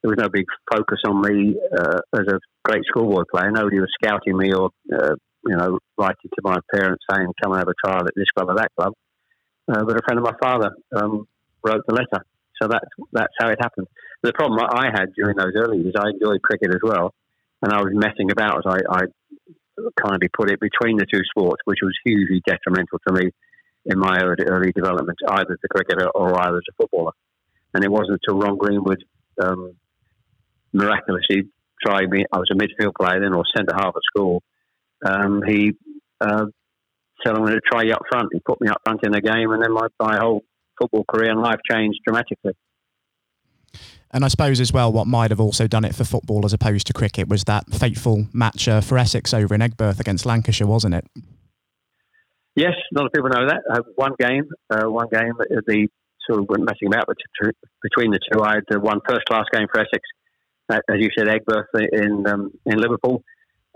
There 0.02 0.10
was 0.10 0.18
no 0.18 0.30
big 0.30 0.46
focus 0.72 1.00
on 1.08 1.22
me 1.22 1.56
uh, 1.78 2.00
as 2.14 2.28
a 2.30 2.40
great 2.64 2.84
schoolboy 2.88 3.24
player. 3.34 3.52
Nobody 3.52 3.80
was 3.80 3.90
scouting 4.02 4.38
me 4.38 4.54
or 4.54 4.70
you 4.90 5.56
know 5.56 5.80
writing 5.98 6.30
to 6.36 6.42
my 6.44 6.58
parents 6.74 7.04
saying, 7.12 7.28
"Come 7.42 7.54
and 7.54 7.60
have 7.60 7.68
a 7.68 7.88
trial 7.88 8.08
at 8.08 8.14
this 8.16 8.30
club 8.36 8.50
or 8.50 8.56
that 8.56 8.70
club." 8.78 8.94
Uh, 9.72 9.84
but 9.86 9.98
a 9.98 10.02
friend 10.04 10.20
of 10.20 10.26
my 10.26 10.36
father 10.42 10.72
um, 10.96 11.28
wrote 11.64 11.84
the 11.88 11.94
letter. 11.94 12.26
So 12.62 12.68
that's 12.68 12.90
that's 13.14 13.34
how 13.40 13.50
it 13.50 13.60
happened. 13.62 13.88
The 14.22 14.34
problem 14.34 14.60
I 14.60 14.88
had 14.92 15.14
during 15.16 15.38
those 15.38 15.54
early 15.56 15.80
years, 15.80 15.94
I 15.98 16.10
enjoyed 16.10 16.42
cricket 16.42 16.70
as 16.74 16.82
well, 16.84 17.14
and 17.62 17.72
I 17.72 17.82
was 17.82 17.92
messing 17.94 18.32
about 18.32 18.58
as 18.58 18.64
I, 18.68 18.80
I 18.90 19.02
kindly 20.02 20.28
put 20.28 20.52
it 20.52 20.60
between 20.60 20.98
the 20.98 21.06
two 21.12 21.22
sports, 21.30 21.62
which 21.66 21.80
was 21.82 21.98
hugely 22.04 22.42
detrimental 22.46 23.00
to 23.08 23.14
me 23.14 23.32
in 23.86 23.98
my 23.98 24.20
early, 24.22 24.44
early 24.46 24.72
development, 24.74 25.18
either 25.28 25.54
as 25.54 25.60
a 25.64 25.68
cricketer 25.70 26.10
or 26.10 26.38
either 26.42 26.58
as 26.58 26.64
a 26.70 26.76
footballer. 26.76 27.14
And 27.74 27.84
it 27.84 27.92
wasn't 27.92 28.20
until 28.22 28.40
Ron 28.42 28.58
Greenwood 28.58 29.04
um, 29.42 29.76
miraculously 30.74 31.50
tried 31.82 32.10
me. 32.10 32.26
I 32.32 32.38
was 32.38 32.52
a 32.52 32.56
midfield 32.56 32.94
player 33.00 33.22
then, 33.22 33.34
or 33.34 33.44
centre 33.56 33.74
half 33.74 33.96
at 33.96 34.02
school. 34.04 34.44
Um, 35.06 35.42
he 35.48 35.74
uh, 36.20 36.48
said, 37.26 37.36
"I'm 37.36 37.46
to 37.46 37.60
try 37.70 37.84
you 37.84 37.94
up 37.94 38.04
front." 38.10 38.30
He 38.34 38.40
put 38.40 38.62
me 38.62 38.70
up 38.70 38.82
front 38.84 39.02
in 39.04 39.12
the 39.12 39.22
game, 39.22 39.52
and 39.52 39.64
then 39.64 39.72
my, 39.72 39.88
my 40.00 40.18
whole 40.18 40.44
football 40.80 41.06
career 41.06 41.32
and 41.32 41.42
life 41.42 41.60
changed 41.70 42.00
dramatically. 42.06 42.54
And 44.12 44.26
I 44.26 44.28
suppose 44.28 44.60
as 44.60 44.74
well, 44.74 44.92
what 44.92 45.06
might 45.06 45.30
have 45.30 45.40
also 45.40 45.68
done 45.68 45.86
it 45.86 45.94
for 45.94 46.04
football 46.04 46.44
as 46.44 46.54
opposed 46.54 46.88
to 46.88 46.94
cricket 46.94 47.28
was 47.28 47.44
that 47.44 47.72
fateful 47.72 48.26
match 48.34 48.68
uh, 48.68 48.82
for 48.82 48.98
Essex 48.98 49.34
over 49.34 49.54
in 49.54 49.62
Aigburth 49.62 50.00
against 50.00 50.26
Lancashire, 50.26 50.66
wasn't 50.66 50.96
it? 50.96 51.06
Yes, 52.56 52.74
a 52.74 53.00
lot 53.00 53.06
of 53.06 53.12
people 53.14 53.30
know 53.30 53.48
that. 53.48 53.62
Uh, 53.72 53.82
one 53.96 54.14
game, 54.20 54.50
uh, 54.72 54.90
one 54.90 55.08
game, 55.12 55.34
the 55.38 55.88
sort 56.28 56.42
of 56.42 56.50
went 56.50 56.64
messing 56.64 56.88
about 56.88 57.08
between 57.84 58.12
the 58.12 58.20
two. 58.32 58.42
I 58.42 58.56
had 58.56 58.64
uh, 58.76 58.80
one 58.80 59.00
first 59.08 59.26
class 59.26 59.46
game 59.54 59.68
for 59.72 59.82
Essex, 59.82 60.02
uh, 60.70 60.80
as 60.90 61.00
you 61.00 61.10
said, 61.18 61.28
Aigburth 61.28 61.68
in 61.74 62.26
um, 62.28 62.52
in 62.66 62.80
Liverpool, 62.80 63.24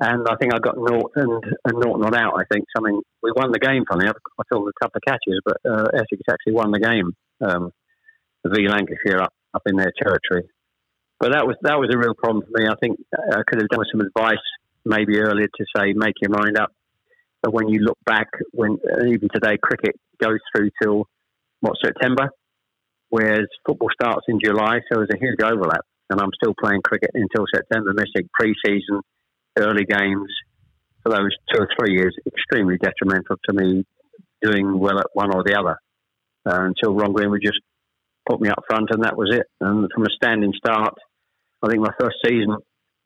and 0.04 0.28
I 0.28 0.36
think 0.36 0.54
I 0.54 0.60
got 0.60 0.78
naught 0.78 1.12
and, 1.16 1.44
and 1.66 1.80
not 1.80 2.16
out. 2.16 2.34
I 2.38 2.44
think 2.52 2.66
something 2.76 3.02
we 3.22 3.32
won 3.36 3.52
the 3.52 3.60
game. 3.60 3.86
Funny, 3.90 4.06
I 4.06 4.12
thought 4.52 4.68
a 4.68 4.84
couple 4.84 4.98
of 4.98 5.08
catches, 5.08 5.40
but 5.46 5.58
uh, 5.66 5.88
Essex 5.94 6.22
actually 6.30 6.54
won 6.54 6.72
the 6.72 6.80
game. 6.80 7.12
Um, 7.42 7.72
v 8.46 8.68
Lancashire 8.68 9.22
up 9.22 9.34
up 9.54 9.64
in 9.66 9.78
their 9.78 9.92
territory. 10.02 10.50
But 11.20 11.32
that 11.32 11.48
was 11.48 11.56
that 11.62 11.80
was 11.80 11.90
a 11.94 11.98
real 11.98 12.14
problem 12.16 12.44
for 12.44 12.60
me. 12.60 12.68
I 12.68 12.76
think 12.82 13.00
I 13.14 13.42
could 13.48 13.62
have 13.62 13.70
done 13.70 13.86
some 13.92 14.02
advice 14.02 14.44
maybe 14.86 15.20
earlier 15.20 15.48
to 15.48 15.66
say 15.76 15.94
make 15.94 16.16
your 16.22 16.32
mind 16.32 16.58
up. 16.58 16.72
But 17.42 17.54
when 17.54 17.70
you 17.70 17.80
look 17.80 17.98
back, 18.06 18.28
when 18.52 18.78
uh, 18.84 19.06
even 19.06 19.30
today 19.34 19.58
cricket 19.62 19.96
goes 20.22 20.40
through 20.52 20.72
till 20.82 21.08
what 21.62 21.76
September, 21.84 22.30
whereas 23.10 23.48
football 23.66 23.90
starts 23.94 24.26
in 24.28 24.40
July, 24.44 24.80
so 24.90 25.00
there's 25.00 25.10
a 25.14 25.20
huge 25.20 25.40
overlap. 25.42 25.86
And 26.10 26.20
I'm 26.20 26.32
still 26.36 26.54
playing 26.60 26.82
cricket 26.84 27.12
until 27.14 27.46
September, 27.54 27.94
missing 27.94 28.30
pre-season, 28.38 29.02
early 29.58 29.86
games 29.86 30.30
for 31.04 31.10
those 31.10 31.32
two 31.52 31.62
or 31.62 31.70
three 31.78 31.96
years. 31.96 32.16
Extremely 32.26 32.78
detrimental 32.78 33.38
to 33.50 33.54
me 33.54 33.86
doing 34.42 34.78
well 34.78 35.00
at 35.00 35.08
one 35.14 35.34
or 35.34 35.44
the 35.44 35.58
other. 35.58 35.78
Uh, 36.46 36.66
until 36.66 36.94
Ron 36.94 37.14
Greenwood 37.14 37.42
just 37.42 37.60
put 38.28 38.42
me 38.42 38.50
up 38.50 38.64
front, 38.68 38.90
and 38.92 39.04
that 39.04 39.18
was 39.18 39.30
it. 39.34 39.48
And 39.62 39.90
from 39.94 40.04
a 40.04 40.10
standing 40.16 40.52
start, 40.58 40.94
I 41.62 41.70
think 41.70 41.82
my 41.82 41.94
first 42.00 42.18
season 42.26 42.58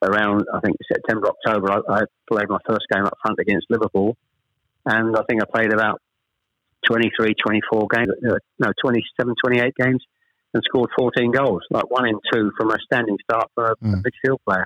around, 0.01 0.45
I 0.53 0.59
think 0.59 0.77
September, 0.91 1.27
October, 1.27 1.71
I, 1.71 1.99
I 1.99 2.01
played 2.31 2.49
my 2.49 2.57
first 2.67 2.85
game 2.91 3.05
up 3.05 3.17
front 3.21 3.37
against 3.39 3.67
Liverpool, 3.69 4.15
and 4.85 5.15
I 5.15 5.21
think 5.29 5.41
I 5.41 5.45
played 5.45 5.71
about 5.71 6.01
23, 6.87 7.33
24 7.45 7.87
games, 7.93 8.07
uh, 8.27 8.35
no, 8.59 8.71
27, 8.83 9.35
28 9.43 9.73
games, 9.75 10.03
and 10.53 10.63
scored 10.65 10.89
14 10.97 11.31
goals, 11.31 11.61
like 11.69 11.89
one 11.89 12.07
in 12.07 12.19
two 12.31 12.51
from 12.57 12.71
a 12.71 12.77
standing 12.83 13.17
start 13.23 13.49
for 13.53 13.71
a, 13.71 13.75
mm. 13.77 13.93
a 13.93 13.97
midfield 13.97 14.37
player. 14.47 14.65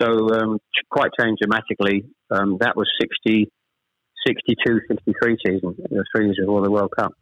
So 0.00 0.28
um, 0.34 0.58
quite 0.90 1.10
changed 1.18 1.40
dramatically. 1.40 2.04
Um, 2.30 2.58
that 2.60 2.76
was 2.76 2.90
60, 3.00 3.50
62, 4.26 4.80
63 4.88 5.36
season, 5.46 5.76
three 6.14 6.26
years 6.26 6.38
before 6.40 6.62
the 6.62 6.70
World 6.70 6.92
Cup. 6.98 7.12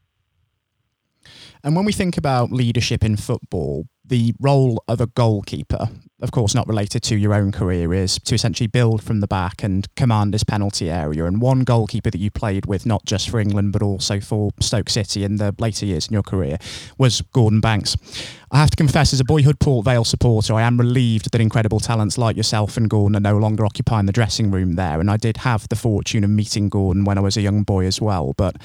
And 1.62 1.76
when 1.76 1.85
we 1.85 1.92
think 1.92 2.16
about 2.16 2.52
leadership 2.52 3.04
in 3.04 3.16
football, 3.16 3.87
the 4.04 4.35
role 4.40 4.82
of 4.88 5.00
a 5.00 5.06
goalkeeper, 5.06 5.88
of 6.20 6.32
course, 6.32 6.54
not 6.54 6.66
related 6.66 7.02
to 7.04 7.16
your 7.16 7.32
own 7.32 7.52
career, 7.52 7.94
is 7.94 8.18
to 8.18 8.35
essentially 8.35 8.66
build 8.66 9.02
from 9.02 9.20
the 9.20 9.28
back 9.28 9.62
and 9.62 9.92
command 9.94 10.35
this 10.35 10.44
penalty 10.44 10.90
area. 10.90 11.24
And 11.24 11.40
one 11.40 11.61
goalkeeper 11.61 12.11
that 12.11 12.18
you 12.18 12.30
played 12.30 12.66
with, 12.66 12.85
not 12.85 13.04
just 13.06 13.30
for 13.30 13.38
England, 13.38 13.72
but 13.72 13.80
also 13.80 14.20
for 14.20 14.50
Stoke 14.61 14.90
City 14.90 15.24
in 15.24 15.37
the 15.37 15.54
later 15.58 15.87
years 15.87 16.08
in 16.08 16.12
your 16.12 16.22
career, 16.22 16.58
was 16.98 17.22
Gordon 17.32 17.61
Banks. 17.61 17.96
I 18.50 18.58
have 18.58 18.70
to 18.70 18.76
confess, 18.76 19.12
as 19.12 19.20
a 19.20 19.24
boyhood 19.24 19.61
Port 19.61 19.85
Vale 19.85 20.04
supporter, 20.04 20.54
I 20.54 20.62
am 20.62 20.78
relieved 20.78 21.32
that 21.32 21.40
incredible 21.40 21.80
talents 21.80 22.18
like 22.18 22.37
yourself 22.37 22.76
and 22.76 22.90
Gordon 22.90 23.16
are 23.16 23.20
no 23.20 23.38
longer 23.38 23.64
occupying 23.64 24.06
the 24.06 24.12
dressing 24.12 24.50
room 24.50 24.74
there. 24.74 25.00
And 25.00 25.11
I 25.11 25.16
did 25.16 25.38
have 25.38 25.68
the 25.68 25.76
fortune 25.76 26.24
of 26.24 26.30
meeting 26.30 26.68
Gordon 26.68 27.04
when 27.04 27.18
I 27.18 27.22
was 27.22 27.37
a 27.37 27.40
young 27.40 27.62
boy 27.62 27.87
as 27.87 28.00
well. 28.00 28.35
But 28.37 28.56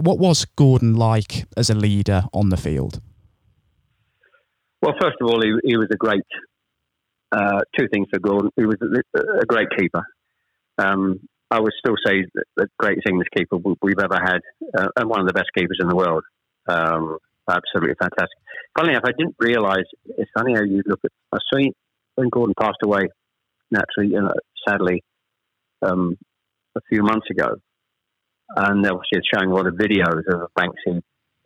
what 0.00 0.18
was 0.18 0.44
Gordon 0.56 0.94
like 0.94 1.44
as 1.56 1.70
a 1.70 1.74
leader 1.74 2.24
on 2.32 2.48
the 2.48 2.56
field? 2.56 3.00
Well, 4.80 4.94
first 5.00 5.16
of 5.20 5.28
all, 5.28 5.40
he, 5.42 5.52
he 5.64 5.76
was 5.76 5.88
a 5.92 5.96
great. 5.96 6.24
Uh, 7.30 7.60
two 7.78 7.88
things 7.90 8.08
for 8.12 8.20
Gordon. 8.20 8.50
He 8.56 8.66
was 8.66 8.76
a, 8.82 9.20
a 9.40 9.46
great 9.46 9.68
keeper. 9.78 10.04
Um, 10.76 11.20
I 11.50 11.60
would 11.60 11.72
still 11.78 11.96
say 12.04 12.24
the 12.56 12.66
greatest 12.78 13.06
English 13.08 13.28
keeper 13.36 13.56
we've 13.80 13.98
ever 13.98 14.18
had, 14.22 14.40
uh, 14.76 14.88
and 14.96 15.08
one 15.08 15.20
of 15.20 15.26
the 15.26 15.32
best 15.32 15.48
keepers 15.56 15.78
in 15.80 15.88
the 15.88 15.96
world. 15.96 16.24
Um, 16.66 17.18
absolutely 17.48 17.94
fantastic. 17.98 18.38
Funny 18.76 18.90
enough, 18.90 19.04
I 19.06 19.12
didn't 19.16 19.36
realise. 19.38 19.86
It's 20.18 20.30
funny 20.36 20.54
how 20.54 20.62
you 20.62 20.82
look 20.86 21.00
at. 21.04 21.10
I 21.32 21.38
see 21.54 21.72
when 22.16 22.28
Gordon 22.28 22.54
passed 22.58 22.78
away, 22.84 23.02
naturally, 23.70 24.12
you 24.12 24.20
know, 24.20 24.32
sadly, 24.66 25.02
um, 25.80 26.16
a 26.76 26.80
few 26.90 27.02
months 27.02 27.28
ago 27.30 27.56
and 28.56 28.86
obviously 28.86 29.18
it's 29.18 29.28
showing 29.32 29.50
a 29.50 29.54
lot 29.54 29.66
of 29.66 29.74
videos 29.74 30.22
of 30.28 30.48
Banksy 30.58 31.00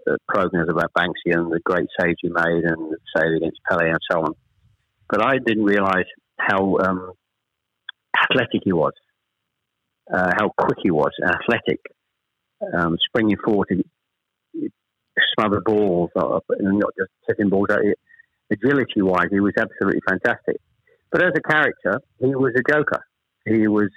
uh, 0.09 0.17
programs 0.29 0.69
about 0.69 0.93
Banksy 0.97 1.35
and 1.35 1.51
the 1.51 1.61
great 1.65 1.89
saves 2.01 2.17
he 2.21 2.29
made 2.29 2.65
and 2.65 2.93
the 2.93 2.99
save 3.17 3.37
against 3.37 3.61
Pele 3.69 3.89
and 3.89 3.99
so 4.11 4.21
on. 4.23 4.33
But 5.09 5.25
I 5.25 5.39
didn't 5.39 5.65
realise 5.65 6.07
how 6.39 6.79
um, 6.79 7.13
athletic 8.23 8.63
he 8.65 8.73
was, 8.73 8.93
uh, 10.13 10.31
how 10.39 10.51
quick 10.59 10.79
he 10.83 10.91
was, 10.91 11.13
athletic, 11.25 11.81
um, 12.77 12.97
springing 13.09 13.37
forward 13.45 13.69
to 13.71 13.83
smother 15.39 15.61
balls, 15.65 16.11
uh, 16.17 16.41
and 16.59 16.79
not 16.79 16.91
just 16.99 17.11
tipping 17.29 17.49
balls 17.49 17.69
out. 17.71 17.81
Agility 18.51 19.03
wise, 19.03 19.29
he 19.31 19.41
was 19.41 19.55
absolutely 19.59 20.01
fantastic. 20.09 20.57
But 21.11 21.23
as 21.23 21.33
a 21.37 21.41
character, 21.41 22.01
he 22.21 22.35
was 22.35 22.53
a 22.57 22.73
joker. 22.73 23.05
He 23.45 23.67
was 23.67 23.91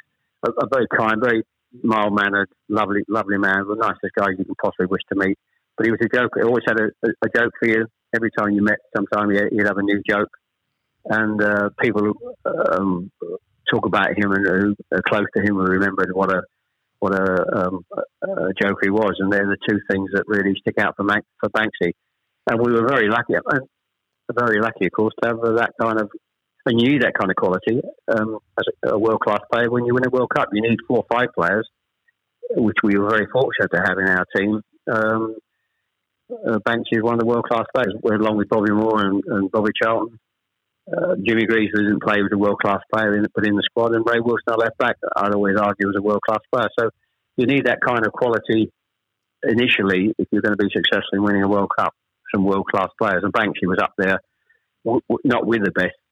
a, 0.46 0.50
a 0.50 0.68
very 0.72 0.88
kind, 0.96 1.22
very 1.22 1.44
mild 1.84 2.14
mannered, 2.14 2.50
lovely, 2.68 3.02
lovely 3.08 3.38
man, 3.38 3.66
the 3.68 3.76
nicest 3.76 4.14
guy 4.18 4.30
you 4.38 4.46
can 4.46 4.56
possibly 4.62 4.88
wish 4.88 5.02
to 5.12 5.20
meet. 5.20 5.38
But 5.78 5.86
he 5.86 5.92
was 5.92 6.00
a 6.04 6.16
joke. 6.16 6.34
He 6.36 6.44
always 6.44 6.64
had 6.68 6.80
a, 6.80 6.90
a, 7.04 7.30
joke 7.36 7.54
for 7.60 7.68
you. 7.68 7.86
Every 8.14 8.32
time 8.38 8.52
you 8.52 8.62
met, 8.62 8.80
sometime 8.96 9.30
he'd 9.30 9.66
have 9.66 9.78
a 9.78 9.84
new 9.84 10.02
joke. 10.08 10.30
And 11.06 11.42
uh, 11.42 11.70
people 11.80 12.12
um, 12.46 13.12
talk 13.72 13.86
about 13.86 14.18
him 14.18 14.32
and 14.32 14.46
who 14.46 14.76
are 14.92 15.02
close 15.08 15.26
to 15.36 15.42
him 15.42 15.58
and 15.58 15.70
remember 15.70 16.06
what 16.14 16.32
a 16.32 16.42
what 17.00 17.14
a, 17.14 17.58
um, 17.58 17.86
a 18.24 18.52
joke 18.62 18.80
he 18.84 18.90
was. 18.90 19.16
And 19.20 19.32
they're 19.32 19.48
the 19.48 19.58
two 19.70 19.80
things 19.90 20.10
that 20.14 20.24
really 20.28 20.54
stick 20.60 20.76
out 20.80 20.96
for, 20.98 21.06
for 21.40 21.50
Banksy. 21.50 21.94
And 22.50 22.60
we 22.60 22.74
were 22.74 22.86
very 22.86 23.10
lucky, 23.10 23.36
very 24.34 24.60
lucky, 24.60 24.88
of 24.88 24.92
course, 24.92 25.14
to 25.22 25.30
have 25.30 25.38
that 25.56 25.72
kind 25.80 26.02
of 26.02 26.12
and 26.66 26.80
you 26.80 26.90
need 26.90 27.02
that 27.02 27.14
kind 27.14 27.32
of 27.32 27.36
quality 27.36 27.82
um, 28.12 28.40
as 28.58 28.66
a, 28.86 28.96
a 28.96 29.00
world 29.00 29.22
class 29.22 29.40
player 29.52 29.70
when 29.70 29.86
you 29.86 29.94
win 29.94 30.06
a 30.06 30.10
World 30.10 30.32
Cup. 30.36 30.50
You 30.54 30.62
need 30.62 30.78
four 30.88 31.00
or 31.00 31.06
five 31.12 31.30
players, 31.34 31.68
which 32.52 32.78
we 32.84 32.98
were 32.98 33.10
very 33.10 33.28
fortunate 33.32 33.72
to 33.74 33.82
have 33.82 33.98
in 33.98 34.08
our 34.08 34.26
team. 34.36 34.62
Um, 34.92 35.36
uh, 36.32 36.60
Banksy 36.60 36.98
is 36.98 37.04
one 37.04 37.14
of 37.14 37.20
the 37.20 37.26
world 37.26 37.46
class 37.46 37.66
players, 37.74 37.94
along 38.04 38.38
with 38.38 38.50
Bobby 38.50 38.72
Moore 38.72 39.06
and, 39.06 39.24
and 39.26 39.52
Bobby 39.52 39.72
Charlton. 39.82 40.20
Uh, 40.92 41.16
Jimmy 41.24 41.46
Greaves 41.46 41.72
didn't 41.76 42.02
play 42.02 42.22
with 42.22 42.34
a 42.34 42.38
world 42.38 42.60
class 42.60 42.82
player 42.94 43.16
in, 43.16 43.26
put 43.36 43.48
in 43.48 43.56
the 43.56 43.64
squad, 43.64 43.94
and 43.94 44.06
Ray 44.06 44.20
Wilson, 44.20 44.44
our 44.48 44.58
left 44.58 44.78
back, 44.78 44.96
I'd 45.16 45.34
always 45.34 45.58
argue 45.58 45.88
was 45.88 45.96
a 45.98 46.02
world 46.02 46.22
class 46.28 46.40
player. 46.54 46.70
So 46.80 46.90
you 47.38 47.46
need 47.46 47.66
that 47.66 47.80
kind 47.82 48.06
of 48.06 48.12
quality 48.12 48.72
initially 49.44 50.14
if 50.18 50.28
you're 50.32 50.42
going 50.42 50.58
to 50.58 50.64
be 50.64 50.70
successful 50.76 51.14
in 51.14 51.24
winning 51.24 51.44
a 51.44 51.48
World 51.48 51.72
Cup. 51.78 51.94
Some 52.34 52.46
world 52.46 52.68
class 52.70 52.90
players, 53.00 53.24
and 53.24 53.34
Banksy 53.34 53.66
was 53.66 53.80
up 53.82 53.94
there, 53.98 54.20
w- 54.86 55.02
w- 55.10 55.22
not 55.26 55.48
with 55.48 55.64
the 55.64 55.72
best, 55.72 55.96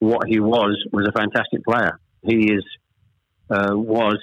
What 0.00 0.28
he 0.28 0.40
was 0.40 0.76
was 0.92 1.06
a 1.08 1.12
fantastic 1.12 1.64
player. 1.64 2.00
He 2.22 2.52
is 2.52 2.64
uh, 3.48 3.72
was 3.72 4.18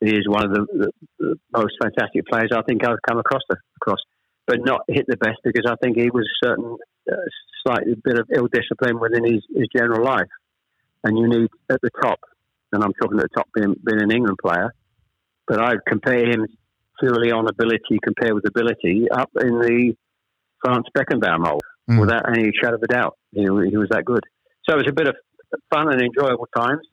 he 0.00 0.10
is 0.10 0.26
one 0.26 0.44
of 0.44 0.52
the, 0.52 0.90
the, 1.20 1.36
most 1.56 1.74
fantastic 1.80 2.26
players 2.26 2.50
I 2.52 2.62
think 2.62 2.84
I've 2.84 3.00
come 3.08 3.18
across 3.18 3.42
the, 3.48 3.56
across, 3.76 3.98
but 4.46 4.58
not 4.64 4.80
hit 4.88 5.06
the 5.06 5.16
best 5.16 5.38
because 5.44 5.64
I 5.66 5.76
think 5.82 5.96
he 5.96 6.10
was 6.10 6.24
a 6.24 6.46
certain 6.46 6.76
uh, 7.10 7.16
slightly 7.64 7.94
bit 8.02 8.18
of 8.18 8.28
ill 8.34 8.48
discipline 8.52 8.98
within 8.98 9.24
his, 9.24 9.42
his 9.54 9.68
general 9.74 10.04
life, 10.04 10.30
and 11.04 11.16
you 11.16 11.28
need 11.28 11.48
at 11.70 11.80
the 11.82 11.90
top 12.02 12.18
and 12.72 12.82
I'm 12.82 12.92
talking 12.94 13.18
at 13.18 13.28
the 13.30 13.36
top 13.36 13.48
being, 13.54 13.74
being 13.84 14.02
an 14.02 14.10
England 14.10 14.38
player, 14.42 14.74
but 15.46 15.60
I'd 15.60 15.84
compare 15.86 16.24
him 16.24 16.46
purely 16.98 17.30
on 17.30 17.48
ability 17.48 17.98
compared 18.02 18.34
with 18.34 18.48
ability 18.48 19.06
up 19.10 19.30
in 19.40 19.58
the 19.60 19.94
Franz 20.64 20.86
Beckenbauer 20.96 21.38
mold 21.38 21.62
mm. 21.90 22.00
without 22.00 22.28
any 22.28 22.50
shadow 22.60 22.76
of 22.76 22.82
a 22.82 22.86
doubt. 22.86 23.18
He, 23.32 23.42
he, 23.42 23.76
was 23.76 23.88
that 23.90 24.04
good. 24.04 24.24
So 24.68 24.74
it 24.74 24.84
was 24.84 24.88
a 24.88 24.92
bit 24.92 25.08
of 25.08 25.16
fun 25.72 25.92
and 25.92 26.00
enjoyable 26.00 26.48
times. 26.56 26.86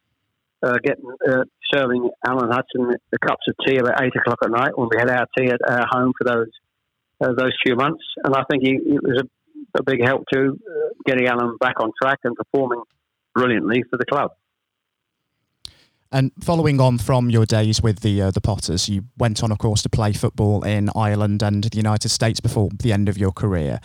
Uh, 0.61 0.77
getting 0.83 1.05
uh, 1.29 1.43
serving 1.73 2.09
Alan 2.25 2.51
Hudson 2.51 2.93
the 3.11 3.19
cups 3.19 3.45
of 3.47 3.55
tea 3.65 3.77
about 3.77 4.03
eight 4.03 4.13
o'clock 4.13 4.39
at 4.43 4.51
night 4.51 4.77
when 4.77 4.89
we 4.91 4.99
had 4.99 5.09
our 5.09 5.25
tea 5.37 5.47
at 5.47 5.61
our 5.65 5.87
home 5.89 6.11
for 6.17 6.25
those 6.25 6.49
uh, 7.21 7.33
those 7.37 7.51
few 7.65 7.75
months, 7.75 8.03
and 8.23 8.35
I 8.35 8.43
think 8.49 8.63
he, 8.63 8.71
it 8.71 9.01
was 9.01 9.23
a, 9.23 9.79
a, 9.79 9.83
big 9.83 10.03
help 10.03 10.25
to 10.33 10.39
uh, 10.39 10.89
getting 11.05 11.27
Alan 11.27 11.55
back 11.59 11.75
on 11.79 11.91
track 12.01 12.19
and 12.23 12.35
performing 12.35 12.81
brilliantly 13.33 13.83
for 13.89 13.97
the 13.97 14.05
club. 14.05 14.31
And 16.11 16.31
following 16.43 16.81
on 16.81 16.97
from 16.97 17.29
your 17.29 17.45
days 17.45 17.83
with 17.83 17.99
the 17.99 18.21
uh, 18.21 18.31
the 18.31 18.41
Potters, 18.41 18.89
you 18.89 19.03
went 19.17 19.43
on, 19.43 19.51
of 19.51 19.59
course, 19.59 19.83
to 19.83 19.89
play 19.89 20.11
football 20.11 20.63
in 20.63 20.89
Ireland 20.95 21.43
and 21.43 21.63
the 21.63 21.77
United 21.77 22.09
States 22.09 22.39
before 22.39 22.69
the 22.79 22.91
end 22.91 23.09
of 23.09 23.17
your 23.17 23.31
career. 23.31 23.79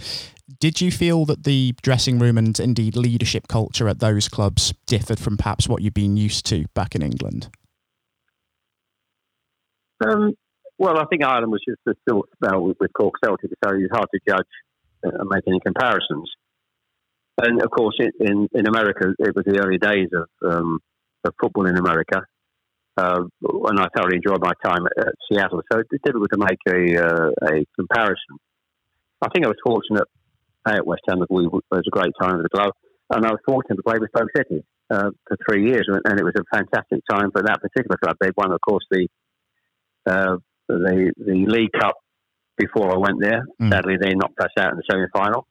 Did 0.58 0.80
you 0.80 0.90
feel 0.90 1.26
that 1.26 1.44
the 1.44 1.74
dressing 1.82 2.18
room 2.18 2.38
and 2.38 2.58
indeed 2.58 2.96
leadership 2.96 3.46
culture 3.46 3.88
at 3.88 4.00
those 4.00 4.28
clubs 4.28 4.72
differed 4.86 5.18
from 5.18 5.36
perhaps 5.36 5.68
what 5.68 5.82
you'd 5.82 5.94
been 5.94 6.16
used 6.16 6.46
to 6.46 6.64
back 6.74 6.94
in 6.94 7.02
England? 7.02 7.48
Um, 10.06 10.32
well, 10.78 10.98
I 10.98 11.04
think 11.04 11.22
Ireland 11.24 11.52
was 11.52 11.62
just 11.66 11.80
a 11.86 11.94
still 12.02 12.24
spell 12.34 12.62
with, 12.62 12.78
with 12.80 12.92
Cork 12.94 13.14
Celtic, 13.22 13.50
so 13.62 13.74
it's 13.74 13.92
hard 13.92 14.08
to 14.14 14.20
judge 14.26 14.46
and 15.02 15.28
make 15.28 15.44
any 15.46 15.60
comparisons. 15.60 16.30
And 17.42 17.62
of 17.62 17.70
course, 17.70 17.96
in, 18.00 18.48
in 18.52 18.66
America, 18.66 19.12
it 19.18 19.34
was 19.34 19.44
the 19.44 19.58
early 19.58 19.78
days 19.78 20.08
of 20.14 20.28
um, 20.50 20.80
of 21.24 21.34
football 21.40 21.66
in 21.66 21.76
America. 21.76 22.22
Uh, 22.96 23.24
and 23.42 23.80
I 23.80 23.88
thoroughly 23.94 24.16
enjoyed 24.16 24.40
my 24.40 24.52
time 24.64 24.86
at, 24.86 25.06
at 25.06 25.14
Seattle. 25.28 25.62
So 25.72 25.80
it's 25.80 26.04
difficult 26.04 26.28
to 26.32 26.38
make 26.38 26.60
a, 26.68 27.04
uh, 27.04 27.30
a 27.42 27.66
comparison. 27.76 28.38
I 29.20 29.28
think 29.32 29.44
I 29.44 29.48
was 29.48 29.58
fortunate 29.64 30.06
at 30.66 30.86
West 30.86 31.02
Ham. 31.08 31.18
We, 31.28 31.46
it 31.46 31.52
was 31.52 31.62
a 31.72 31.90
great 31.90 32.12
time 32.20 32.36
with 32.36 32.44
the 32.44 32.56
club. 32.56 32.72
And 33.10 33.26
I 33.26 33.30
was 33.30 33.40
fortunate 33.44 33.76
to 33.76 33.82
play 33.82 33.98
with 33.98 34.10
Stoke 34.14 34.30
City 34.36 34.64
uh, 34.90 35.10
for 35.26 35.36
three 35.48 35.66
years. 35.66 35.86
And 35.88 36.18
it 36.18 36.24
was 36.24 36.34
a 36.38 36.56
fantastic 36.56 37.00
time 37.10 37.30
for 37.32 37.42
that 37.42 37.60
particular 37.60 37.96
club. 38.02 38.16
They 38.20 38.30
won, 38.36 38.52
of 38.52 38.60
course, 38.60 38.84
the, 38.90 39.08
uh, 40.06 40.36
the, 40.68 41.12
the 41.18 41.46
League 41.48 41.72
Cup 41.78 41.96
before 42.56 42.94
I 42.94 42.98
went 42.98 43.20
there. 43.20 43.44
Mm. 43.60 43.72
Sadly, 43.72 43.94
they 44.00 44.14
knocked 44.14 44.40
us 44.40 44.54
out 44.58 44.72
in 44.72 44.76
the 44.76 44.84
semi 44.88 45.06
final. 45.12 45.46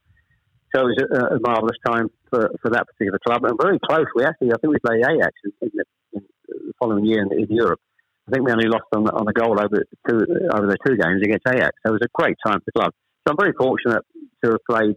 So 0.73 0.81
it 0.81 0.97
was 0.97 0.99
a, 1.05 1.35
a 1.35 1.39
marvellous 1.39 1.77
time 1.85 2.09
for, 2.29 2.49
for 2.61 2.71
that 2.71 2.87
particular 2.87 3.19
club, 3.25 3.45
and 3.45 3.57
very 3.61 3.79
close. 3.79 4.05
We 4.15 4.25
actually, 4.25 4.51
I 4.53 4.57
think 4.57 4.73
we 4.73 4.79
played 4.79 5.05
Ajax 5.05 5.33
in, 5.45 5.51
the, 5.61 5.85
in 6.13 6.21
the, 6.47 6.73
following 6.79 7.05
year 7.05 7.21
in, 7.21 7.31
in, 7.31 7.47
Europe. 7.49 7.79
I 8.27 8.31
think 8.31 8.45
we 8.45 8.51
only 8.51 8.67
lost 8.67 8.89
on, 8.95 9.07
on 9.09 9.27
a 9.27 9.33
goal 9.33 9.59
over 9.59 9.85
two 10.09 10.19
over 10.51 10.65
the 10.65 10.77
two 10.85 10.97
games 10.97 11.21
against 11.21 11.45
Ajax. 11.47 11.77
So 11.85 11.93
it 11.93 11.99
was 11.99 12.07
a 12.07 12.11
great 12.13 12.37
time 12.45 12.59
for 12.59 12.65
the 12.65 12.79
club. 12.79 12.91
So 13.25 13.31
I'm 13.31 13.37
very 13.37 13.53
fortunate 13.53 14.03
to 14.43 14.51
have 14.51 14.63
played 14.69 14.95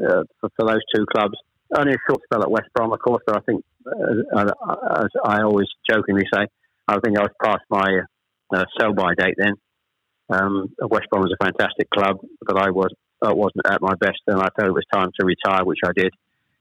uh, 0.00 0.22
for, 0.40 0.50
for, 0.56 0.66
those 0.66 0.80
two 0.94 1.04
clubs. 1.12 1.34
Only 1.76 1.92
a 1.92 2.02
short 2.08 2.22
spell 2.24 2.42
at 2.42 2.50
West 2.50 2.68
Brom, 2.74 2.92
of 2.92 2.98
course, 3.00 3.22
but 3.26 3.36
I 3.36 3.40
think, 3.40 3.64
uh, 3.86 4.44
as 4.96 5.10
I 5.24 5.42
always 5.42 5.68
jokingly 5.88 6.24
say, 6.32 6.46
I 6.88 6.98
think 6.98 7.18
I 7.18 7.22
was 7.22 7.30
past 7.42 7.62
my 7.70 8.00
uh, 8.54 8.64
sell-by 8.78 9.14
date 9.18 9.34
then. 9.38 9.54
Um, 10.30 10.74
West 10.80 11.06
Brom 11.10 11.22
was 11.22 11.34
a 11.38 11.44
fantastic 11.44 11.90
club, 11.90 12.18
but 12.46 12.56
I 12.56 12.70
was 12.70 12.90
I 13.22 13.32
wasn't 13.32 13.66
at 13.66 13.82
my 13.82 13.94
best, 14.00 14.20
and 14.26 14.40
I 14.40 14.48
thought 14.48 14.68
it 14.68 14.72
was 14.72 14.84
time 14.92 15.10
to 15.18 15.26
retire, 15.26 15.64
which 15.64 15.80
I 15.84 15.92
did. 15.94 16.12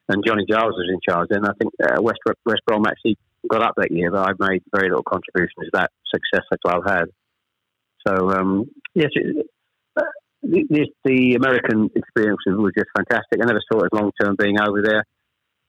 And 0.10 0.24
Johnny 0.26 0.46
Giles 0.50 0.74
was 0.74 0.90
in 0.92 1.00
charge 1.08 1.30
then. 1.30 1.46
I 1.46 1.54
think 1.60 1.72
uh, 1.82 2.02
West 2.02 2.20
West 2.46 2.62
Brom 2.66 2.86
actually 2.88 3.18
got 3.48 3.62
up 3.62 3.76
that 3.78 3.92
year, 3.92 4.12
but 4.12 4.28
I 4.28 4.50
made 4.50 4.64
very 4.74 4.90
little 4.90 5.04
contribution 5.04 5.64
to 5.64 5.70
that 5.74 5.92
success 6.14 6.46
the 6.52 6.58
club 6.58 6.84
had. 6.86 7.06
So 8.08 8.32
um, 8.32 8.70
yes, 8.96 9.10
it, 9.14 9.46
uh, 9.96 10.02
the, 10.42 10.88
the, 11.04 11.36
American 11.36 11.90
experience 11.96 12.40
was 12.48 12.74
just 12.76 12.90
fantastic. 12.96 13.40
I 13.42 13.46
never 13.46 13.62
saw 13.72 13.82
it 13.82 13.90
as 13.94 14.00
long 14.00 14.12
term 14.20 14.36
being 14.38 14.60
over 14.60 14.82
there. 14.82 15.04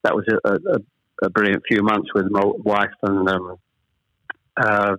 That 0.04 0.14
was 0.14 0.24
a, 0.32 0.48
a, 0.48 0.78
a, 1.26 1.30
brilliant 1.30 1.62
few 1.68 1.82
months 1.82 2.08
with 2.14 2.30
my 2.30 2.42
wife 2.44 2.90
and 3.02 3.28
um, 3.28 3.56
uh, 4.56 4.96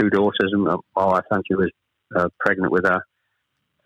two 0.00 0.10
daughters, 0.10 0.52
and 0.52 0.62
my 0.62 0.76
wife, 0.94 1.24
she 1.46 1.54
was 1.54 1.70
uh, 2.16 2.28
pregnant 2.38 2.70
with 2.70 2.84
her 2.84 3.02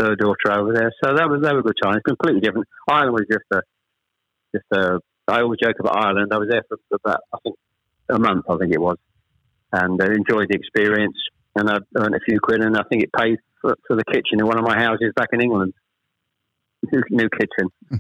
third 0.03 0.19
daughter 0.19 0.59
over 0.59 0.73
there. 0.73 0.93
So 1.03 1.15
that 1.15 1.29
was 1.29 1.43
that 1.43 1.55
was 1.55 1.61
a 1.61 1.69
good 1.69 1.79
time. 1.83 1.95
It's 1.97 2.07
completely 2.07 2.41
different. 2.41 2.67
Ireland 2.89 3.13
was 3.13 3.27
just 3.31 3.45
a 3.53 3.61
just 4.55 4.67
a. 4.73 5.01
I 5.29 5.41
always 5.41 5.61
joke 5.63 5.77
about 5.79 5.97
Ireland. 5.97 6.33
I 6.33 6.39
was 6.39 6.49
there 6.51 6.63
for 6.69 6.79
about 6.93 7.21
I 7.33 7.39
think 7.43 7.57
a 8.11 8.19
month. 8.19 8.45
I 8.49 8.57
think 8.57 8.73
it 8.73 8.81
was, 8.81 8.99
and 9.73 10.01
I 10.03 10.07
enjoyed 10.07 10.49
the 10.49 10.57
experience. 10.57 11.17
And 11.55 11.69
I 11.69 11.79
earned 11.97 12.15
a 12.15 12.21
few 12.21 12.41
quid, 12.41 12.63
and 12.63 12.77
I 12.77 12.83
think 12.89 13.03
it 13.03 13.11
paid 13.13 13.39
for, 13.61 13.77
for 13.87 13.95
the 13.95 14.05
kitchen 14.05 14.41
in 14.41 14.47
one 14.47 14.59
of 14.59 14.65
my 14.65 14.79
houses 14.79 15.13
back 15.15 15.29
in 15.33 15.43
England. 15.43 15.75
New, 16.91 17.03
new 17.11 17.29
kitchen. 17.29 17.69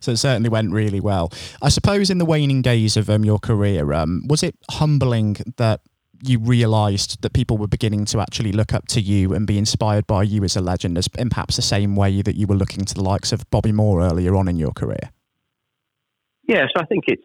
so 0.00 0.12
it 0.12 0.16
certainly 0.16 0.48
went 0.48 0.72
really 0.72 0.98
well. 0.98 1.30
I 1.60 1.68
suppose 1.68 2.08
in 2.08 2.16
the 2.16 2.24
waning 2.24 2.62
days 2.62 2.96
of 2.96 3.10
um, 3.10 3.26
your 3.26 3.38
career, 3.38 3.92
um, 3.92 4.24
was 4.26 4.42
it 4.42 4.56
humbling 4.70 5.36
that 5.58 5.82
you 6.22 6.38
realised 6.38 7.22
that 7.22 7.32
people 7.32 7.58
were 7.58 7.68
beginning 7.68 8.04
to 8.06 8.20
actually 8.20 8.52
look 8.52 8.72
up 8.72 8.86
to 8.88 9.00
you 9.00 9.34
and 9.34 9.46
be 9.46 9.58
inspired 9.58 10.06
by 10.06 10.22
you 10.22 10.44
as 10.44 10.56
a 10.56 10.60
legend, 10.60 10.98
as 10.98 11.08
in 11.18 11.30
perhaps 11.30 11.56
the 11.56 11.62
same 11.62 11.96
way 11.96 12.22
that 12.22 12.36
you 12.36 12.46
were 12.46 12.56
looking 12.56 12.84
to 12.84 12.94
the 12.94 13.02
likes 13.02 13.32
of 13.32 13.48
Bobby 13.50 13.72
Moore 13.72 14.02
earlier 14.02 14.34
on 14.36 14.48
in 14.48 14.56
your 14.56 14.72
career? 14.72 15.10
Yes, 16.46 16.68
I 16.76 16.84
think 16.86 17.04
it's. 17.06 17.22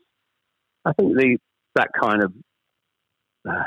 I 0.86 0.92
think 0.94 1.16
the 1.16 1.38
that 1.76 1.88
kind 2.00 2.24
of 2.24 2.34
uh, 3.50 3.64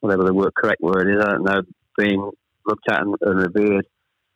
whatever 0.00 0.24
the 0.24 0.32
word, 0.32 0.52
correct 0.56 0.80
word 0.80 1.08
is, 1.08 1.22
I 1.22 1.32
don't 1.32 1.44
know, 1.44 1.60
being 1.96 2.30
looked 2.66 2.88
at 2.90 3.02
and, 3.02 3.14
and 3.20 3.38
revered, 3.38 3.86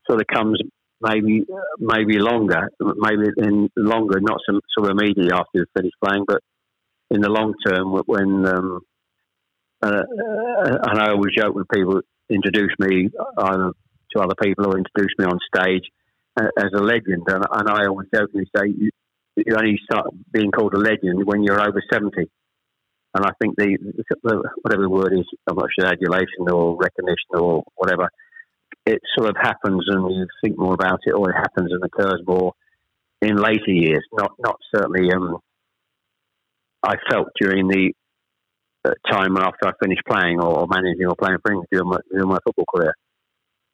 sort 0.09 0.21
of 0.21 0.27
comes 0.27 0.59
maybe 1.01 1.45
maybe 1.79 2.19
longer, 2.19 2.69
maybe 2.81 3.29
in 3.39 3.71
longer, 3.77 4.21
not 4.21 4.39
some 4.47 4.61
sort 4.77 4.91
of 4.91 4.99
immediately 4.99 5.33
after 5.33 5.51
you 5.55 5.65
finish 5.77 5.93
playing, 6.05 6.25
but 6.27 6.41
in 7.11 7.21
the 7.21 7.29
long 7.29 7.55
term 7.67 7.93
when 8.07 8.47
um, 8.47 8.81
uh, 9.83 9.89
uh, 9.89 10.79
and 10.89 11.01
I 11.01 11.11
always 11.11 11.35
joke 11.37 11.55
when 11.55 11.65
people 11.73 12.01
introduce 12.31 12.73
me 12.79 13.11
either 13.39 13.73
to 14.13 14.21
other 14.21 14.35
people 14.41 14.67
or 14.67 14.79
introduce 14.79 15.13
me 15.19 15.25
on 15.25 15.39
stage 15.55 15.85
uh, 16.41 16.49
as 16.59 16.71
a 16.75 16.83
legend. 16.83 17.25
And, 17.27 17.45
and, 17.51 17.69
I 17.69 17.87
always 17.87 18.09
jokingly 18.15 18.47
say 18.55 18.69
you, 18.69 18.91
you 19.37 19.55
only 19.57 19.79
start 19.85 20.07
being 20.33 20.51
called 20.51 20.75
a 20.75 20.79
legend 20.79 21.25
when 21.25 21.43
you're 21.43 21.61
over 21.61 21.83
70. 21.93 22.31
And 23.15 23.27
I 23.27 23.31
think 23.41 23.57
the, 23.57 23.77
the 24.23 24.51
whatever 24.63 24.83
the 24.83 24.89
word 24.89 25.13
is, 25.13 25.27
I'm 25.49 25.57
not 25.57 25.69
sure 25.79 25.87
adulation 25.87 26.49
or 26.51 26.77
recognition 26.77 27.35
or 27.35 27.63
whatever, 27.75 28.09
it 28.87 29.01
sort 29.17 29.31
of 29.31 29.37
happens 29.41 29.85
and 29.89 30.11
you 30.15 30.27
think 30.43 30.59
more 30.59 30.75
about 30.75 31.01
it, 31.05 31.13
or 31.13 31.31
it 31.31 31.37
happens 31.37 31.73
and 31.73 31.85
occurs 31.85 32.23
more 32.27 32.53
in 33.21 33.37
later 33.37 33.71
years. 33.71 34.05
Not 34.13 34.33
not 34.39 34.57
certainly. 34.75 35.13
Um, 35.13 35.39
I 36.83 36.97
felt 37.11 37.29
during 37.41 37.69
the 37.69 37.93
time 39.11 39.37
after 39.37 39.69
I 39.69 39.73
finished 39.83 40.03
playing 40.09 40.41
or, 40.41 40.67
managing 40.69 41.07
or 41.07 41.15
playing 41.15 41.39
for 41.43 41.53
England 41.53 41.69
during 41.71 41.89
my, 41.89 41.99
during 42.11 42.29
my 42.29 42.39
football 42.45 42.67
career. 42.75 42.95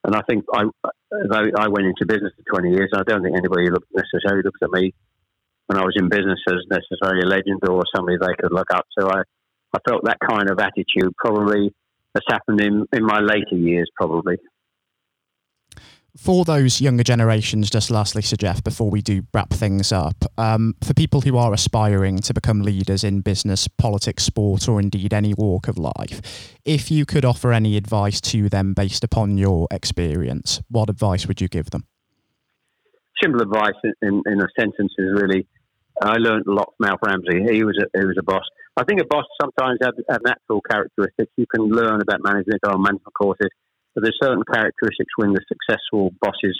And 0.04 0.14
I 0.14 0.22
think 0.28 0.44
I, 0.52 0.64
though 1.10 1.50
I 1.58 1.68
went 1.68 1.86
into 1.86 2.06
business 2.06 2.32
for 2.36 2.60
20 2.60 2.70
years, 2.70 2.90
I 2.94 3.02
don't 3.06 3.22
think 3.22 3.36
anybody 3.36 3.70
looked, 3.70 3.88
necessarily 3.94 4.42
looks 4.44 4.60
at 4.62 4.70
me 4.70 4.94
when 5.66 5.78
I 5.78 5.84
was 5.84 5.94
in 5.96 6.08
business 6.08 6.38
as 6.48 6.64
necessarily 6.70 7.22
a 7.22 7.28
legend 7.28 7.60
or 7.68 7.82
somebody 7.94 8.16
they 8.18 8.34
could 8.40 8.52
look 8.52 8.70
up 8.72 8.86
to. 8.98 9.06
I, 9.06 9.22
I 9.74 9.78
felt 9.88 10.04
that 10.04 10.18
kind 10.20 10.50
of 10.50 10.58
attitude 10.58 11.12
probably 11.16 11.74
has 12.14 12.24
happened 12.28 12.60
in, 12.60 12.86
in 12.92 13.04
my 13.04 13.20
later 13.20 13.56
years, 13.56 13.90
probably 13.96 14.36
for 16.16 16.44
those 16.44 16.80
younger 16.80 17.04
generations, 17.04 17.70
just 17.70 17.90
lastly, 17.90 18.22
Sir 18.22 18.36
Geoff, 18.36 18.64
before 18.64 18.90
we 18.90 19.00
do 19.00 19.22
wrap 19.32 19.50
things 19.50 19.92
up, 19.92 20.16
um, 20.36 20.74
for 20.82 20.94
people 20.94 21.20
who 21.20 21.36
are 21.36 21.52
aspiring 21.52 22.18
to 22.18 22.34
become 22.34 22.62
leaders 22.62 23.04
in 23.04 23.20
business, 23.20 23.68
politics, 23.68 24.24
sport, 24.24 24.68
or 24.68 24.80
indeed 24.80 25.12
any 25.12 25.34
walk 25.34 25.68
of 25.68 25.78
life, 25.78 26.56
if 26.64 26.90
you 26.90 27.06
could 27.06 27.24
offer 27.24 27.52
any 27.52 27.76
advice 27.76 28.20
to 28.20 28.48
them 28.48 28.74
based 28.74 29.04
upon 29.04 29.38
your 29.38 29.68
experience, 29.70 30.60
what 30.68 30.90
advice 30.90 31.26
would 31.26 31.40
you 31.40 31.48
give 31.48 31.70
them? 31.70 31.86
Simple 33.22 33.42
advice 33.42 33.74
in, 34.02 34.22
in 34.26 34.40
a 34.40 34.46
sentence 34.58 34.92
is 34.98 35.20
really 35.20 35.46
I 36.00 36.14
learned 36.14 36.46
a 36.46 36.52
lot 36.52 36.74
from 36.76 36.90
Alf 36.90 37.00
Ramsey. 37.04 37.52
He 37.52 37.64
was 37.64 37.76
a, 37.76 37.98
he 37.98 38.06
was 38.06 38.16
a 38.18 38.22
boss. 38.22 38.44
I 38.76 38.84
think 38.84 39.00
a 39.00 39.04
boss 39.04 39.24
sometimes 39.40 39.78
has, 39.82 39.92
has 40.08 40.18
natural 40.24 40.60
characteristics. 40.60 41.32
You 41.36 41.46
can 41.52 41.64
learn 41.64 42.00
about 42.00 42.22
management 42.22 42.60
on 42.64 42.80
management 42.80 43.14
courses 43.14 43.50
there's 44.02 44.18
certain 44.22 44.44
characteristics 44.44 45.12
when 45.16 45.32
the 45.32 45.40
successful 45.48 46.12
bosses 46.20 46.56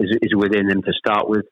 is, 0.00 0.10
is 0.22 0.34
within 0.36 0.68
them 0.68 0.82
to 0.82 0.92
start 0.92 1.28
with. 1.28 1.46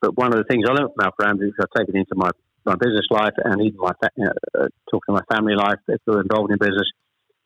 But 0.00 0.16
one 0.16 0.32
of 0.32 0.38
the 0.38 0.44
things 0.44 0.64
I 0.68 0.72
learned 0.72 0.90
from 0.94 1.04
Alf 1.04 1.14
Ramsey, 1.18 1.46
which 1.46 1.56
I've 1.60 1.74
taken 1.76 1.96
into 1.96 2.14
my, 2.14 2.30
my 2.64 2.74
business 2.74 3.06
life 3.10 3.34
and 3.44 3.60
even 3.62 3.78
my 3.78 3.92
uh, 4.00 4.68
talking 4.90 5.14
to 5.14 5.20
my 5.20 5.24
family 5.30 5.54
life, 5.54 5.78
if 5.88 6.00
they're 6.06 6.20
involved 6.20 6.52
in 6.52 6.58
business, 6.58 6.88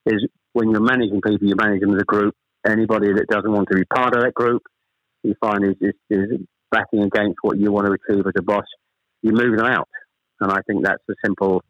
is 0.07 0.27
when 0.53 0.71
you're 0.71 0.81
managing 0.81 1.21
people, 1.21 1.47
you 1.47 1.55
manage 1.57 1.81
them 1.81 1.95
as 1.95 2.03
a 2.03 2.05
group. 2.05 2.35
Anybody 2.67 3.13
that 3.13 3.27
doesn't 3.29 3.51
want 3.51 3.69
to 3.71 3.77
be 3.77 3.85
part 3.85 4.15
of 4.15 4.23
that 4.23 4.35
group, 4.35 4.63
you 5.23 5.35
find 5.41 5.65
is, 5.65 5.77
is, 5.81 5.95
is 6.11 6.41
backing 6.71 7.03
against 7.03 7.39
what 7.43 7.59
you 7.59 7.73
want 7.73 7.87
to 7.87 7.93
achieve 7.93 8.27
as 8.27 8.33
a 8.39 8.43
boss, 8.43 8.65
you 9.23 9.33
move 9.33 9.57
them 9.57 9.67
out. 9.67 9.89
And 10.41 10.53
I 10.53 10.61
think 10.67 10.85
that's 10.85 11.03
the 11.07 11.15
simple, 11.25 11.63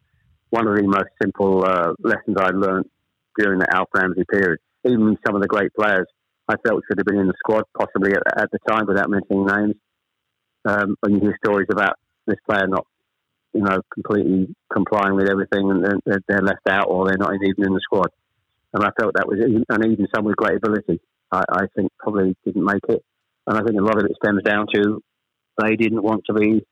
one 0.49 0.67
of 0.67 0.75
the 0.75 0.83
most 0.83 1.09
simple 1.21 1.63
uh, 1.63 1.93
lessons 1.99 2.37
I 2.37 2.49
learned 2.49 2.89
during 3.37 3.59
the 3.59 3.67
Alf 3.73 3.89
Ramsey 3.93 4.23
period 4.29 4.59
even 4.85 5.17
some 5.25 5.35
of 5.35 5.41
the 5.41 5.47
great 5.47 5.73
players 5.73 6.07
I 6.47 6.55
felt 6.65 6.83
should 6.87 6.99
have 6.99 7.05
been 7.05 7.19
in 7.19 7.27
the 7.27 7.33
squad, 7.39 7.63
possibly 7.77 8.11
at, 8.11 8.23
at 8.37 8.51
the 8.51 8.59
time, 8.67 8.85
without 8.87 9.09
mentioning 9.09 9.45
names. 9.45 9.75
Um, 10.65 10.95
when 11.01 11.15
you 11.15 11.19
hear 11.21 11.37
stories 11.43 11.67
about 11.71 11.95
this 12.27 12.37
player 12.47 12.67
not, 12.67 12.85
you 13.53 13.61
know, 13.61 13.81
completely 13.93 14.53
complying 14.71 15.15
with 15.15 15.29
everything, 15.29 15.71
and 15.71 15.83
they're, 16.05 16.21
they're 16.27 16.41
left 16.41 16.67
out, 16.67 16.87
or 16.87 17.07
they're 17.07 17.17
not 17.17 17.33
even 17.35 17.65
in 17.65 17.73
the 17.73 17.81
squad. 17.83 18.09
And 18.73 18.83
I 18.83 18.89
felt 18.99 19.13
that 19.15 19.27
was, 19.27 19.39
and 19.39 19.85
even 19.85 20.07
some 20.13 20.25
with 20.25 20.35
great 20.35 20.57
ability, 20.57 20.99
I, 21.31 21.43
I 21.49 21.65
think 21.75 21.91
probably 21.99 22.35
didn't 22.45 22.65
make 22.65 22.83
it. 22.89 23.03
And 23.45 23.57
I 23.57 23.61
think 23.61 23.79
a 23.79 23.83
lot 23.83 23.97
of 23.97 24.05
it 24.05 24.17
stems 24.23 24.43
down 24.43 24.67
to 24.73 25.01
they 25.61 25.75
didn't 25.75 26.01
want 26.01 26.23
to 26.27 26.33
be, 26.33 26.65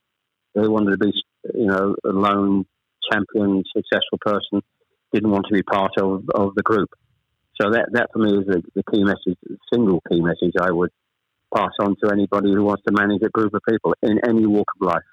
they 0.55 0.67
wanted 0.67 0.91
to 0.91 0.97
be, 0.97 1.11
you 1.53 1.67
know, 1.67 1.95
a 2.03 2.09
lone 2.09 2.65
champion, 3.11 3.63
successful 3.75 4.17
person, 4.19 4.61
didn't 5.13 5.31
want 5.31 5.45
to 5.47 5.53
be 5.53 5.63
part 5.63 5.91
of, 5.97 6.23
of 6.33 6.55
the 6.55 6.63
group. 6.63 6.89
So 7.59 7.69
that, 7.71 7.89
that 7.93 8.09
for 8.13 8.19
me 8.19 8.37
is 8.37 8.45
the, 8.45 8.61
the 8.75 8.83
key 8.91 9.03
message, 9.03 9.37
the 9.43 9.57
single 9.73 10.01
key 10.09 10.21
message 10.21 10.53
I 10.59 10.71
would 10.71 10.91
pass 11.53 11.71
on 11.81 11.95
to 12.03 12.11
anybody 12.11 12.51
who 12.53 12.63
wants 12.63 12.83
to 12.87 12.93
manage 12.93 13.21
a 13.23 13.29
group 13.29 13.53
of 13.53 13.61
people 13.67 13.93
in 14.01 14.19
any 14.27 14.45
walk 14.45 14.67
of 14.79 14.87
life. 14.87 15.03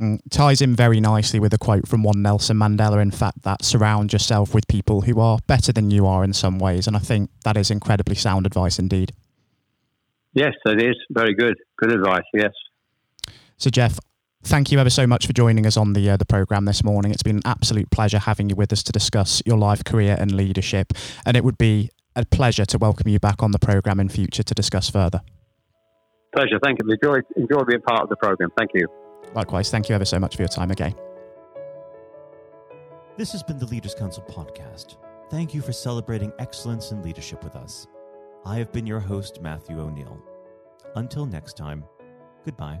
Mm, 0.00 0.18
ties 0.30 0.62
in 0.62 0.74
very 0.74 0.98
nicely 0.98 1.38
with 1.38 1.52
a 1.52 1.58
quote 1.58 1.86
from 1.86 2.02
one 2.02 2.22
Nelson 2.22 2.56
Mandela, 2.56 3.02
in 3.02 3.10
fact, 3.10 3.42
that 3.42 3.64
surround 3.64 4.12
yourself 4.12 4.54
with 4.54 4.66
people 4.66 5.02
who 5.02 5.20
are 5.20 5.38
better 5.46 5.72
than 5.72 5.90
you 5.90 6.06
are 6.06 6.24
in 6.24 6.32
some 6.32 6.58
ways. 6.58 6.86
And 6.86 6.96
I 6.96 7.00
think 7.00 7.30
that 7.44 7.56
is 7.56 7.70
incredibly 7.70 8.14
sound 8.14 8.46
advice 8.46 8.78
indeed. 8.78 9.12
Yes, 10.32 10.54
it 10.64 10.82
is. 10.82 10.96
Very 11.10 11.34
good. 11.34 11.56
Good 11.76 11.92
advice, 11.92 12.24
yes. 12.32 12.52
So, 13.58 13.68
Geoff, 13.68 13.98
Thank 14.42 14.72
you 14.72 14.78
ever 14.78 14.90
so 14.90 15.06
much 15.06 15.26
for 15.26 15.32
joining 15.32 15.66
us 15.66 15.76
on 15.76 15.92
the 15.92 16.10
uh, 16.10 16.16
the 16.16 16.24
program 16.24 16.64
this 16.64 16.82
morning. 16.82 17.12
It's 17.12 17.22
been 17.22 17.36
an 17.36 17.42
absolute 17.44 17.90
pleasure 17.90 18.18
having 18.18 18.48
you 18.48 18.56
with 18.56 18.72
us 18.72 18.82
to 18.84 18.92
discuss 18.92 19.42
your 19.44 19.58
life, 19.58 19.84
career, 19.84 20.16
and 20.18 20.32
leadership. 20.32 20.92
And 21.26 21.36
it 21.36 21.44
would 21.44 21.58
be 21.58 21.90
a 22.16 22.24
pleasure 22.24 22.64
to 22.64 22.78
welcome 22.78 23.08
you 23.08 23.18
back 23.18 23.42
on 23.42 23.52
the 23.52 23.58
program 23.58 24.00
in 24.00 24.08
future 24.08 24.42
to 24.42 24.54
discuss 24.54 24.88
further. 24.88 25.20
Pleasure. 26.34 26.58
Thank 26.62 26.78
you. 26.82 26.90
Enjoy, 26.90 27.18
enjoy 27.36 27.64
being 27.64 27.82
part 27.82 28.02
of 28.02 28.08
the 28.08 28.16
program. 28.16 28.50
Thank 28.56 28.70
you. 28.74 28.86
Likewise. 29.34 29.70
Thank 29.70 29.88
you 29.88 29.94
ever 29.94 30.04
so 30.04 30.18
much 30.18 30.36
for 30.36 30.42
your 30.42 30.48
time 30.48 30.70
again. 30.70 30.94
This 33.16 33.32
has 33.32 33.42
been 33.42 33.58
the 33.58 33.66
Leaders 33.66 33.94
Council 33.94 34.24
podcast. 34.28 34.96
Thank 35.30 35.54
you 35.54 35.60
for 35.60 35.72
celebrating 35.72 36.32
excellence 36.38 36.92
in 36.92 37.02
leadership 37.02 37.44
with 37.44 37.54
us. 37.54 37.86
I 38.44 38.56
have 38.56 38.72
been 38.72 38.86
your 38.86 39.00
host, 39.00 39.42
Matthew 39.42 39.78
O'Neill. 39.78 40.20
Until 40.96 41.26
next 41.26 41.56
time, 41.56 41.84
goodbye. 42.44 42.80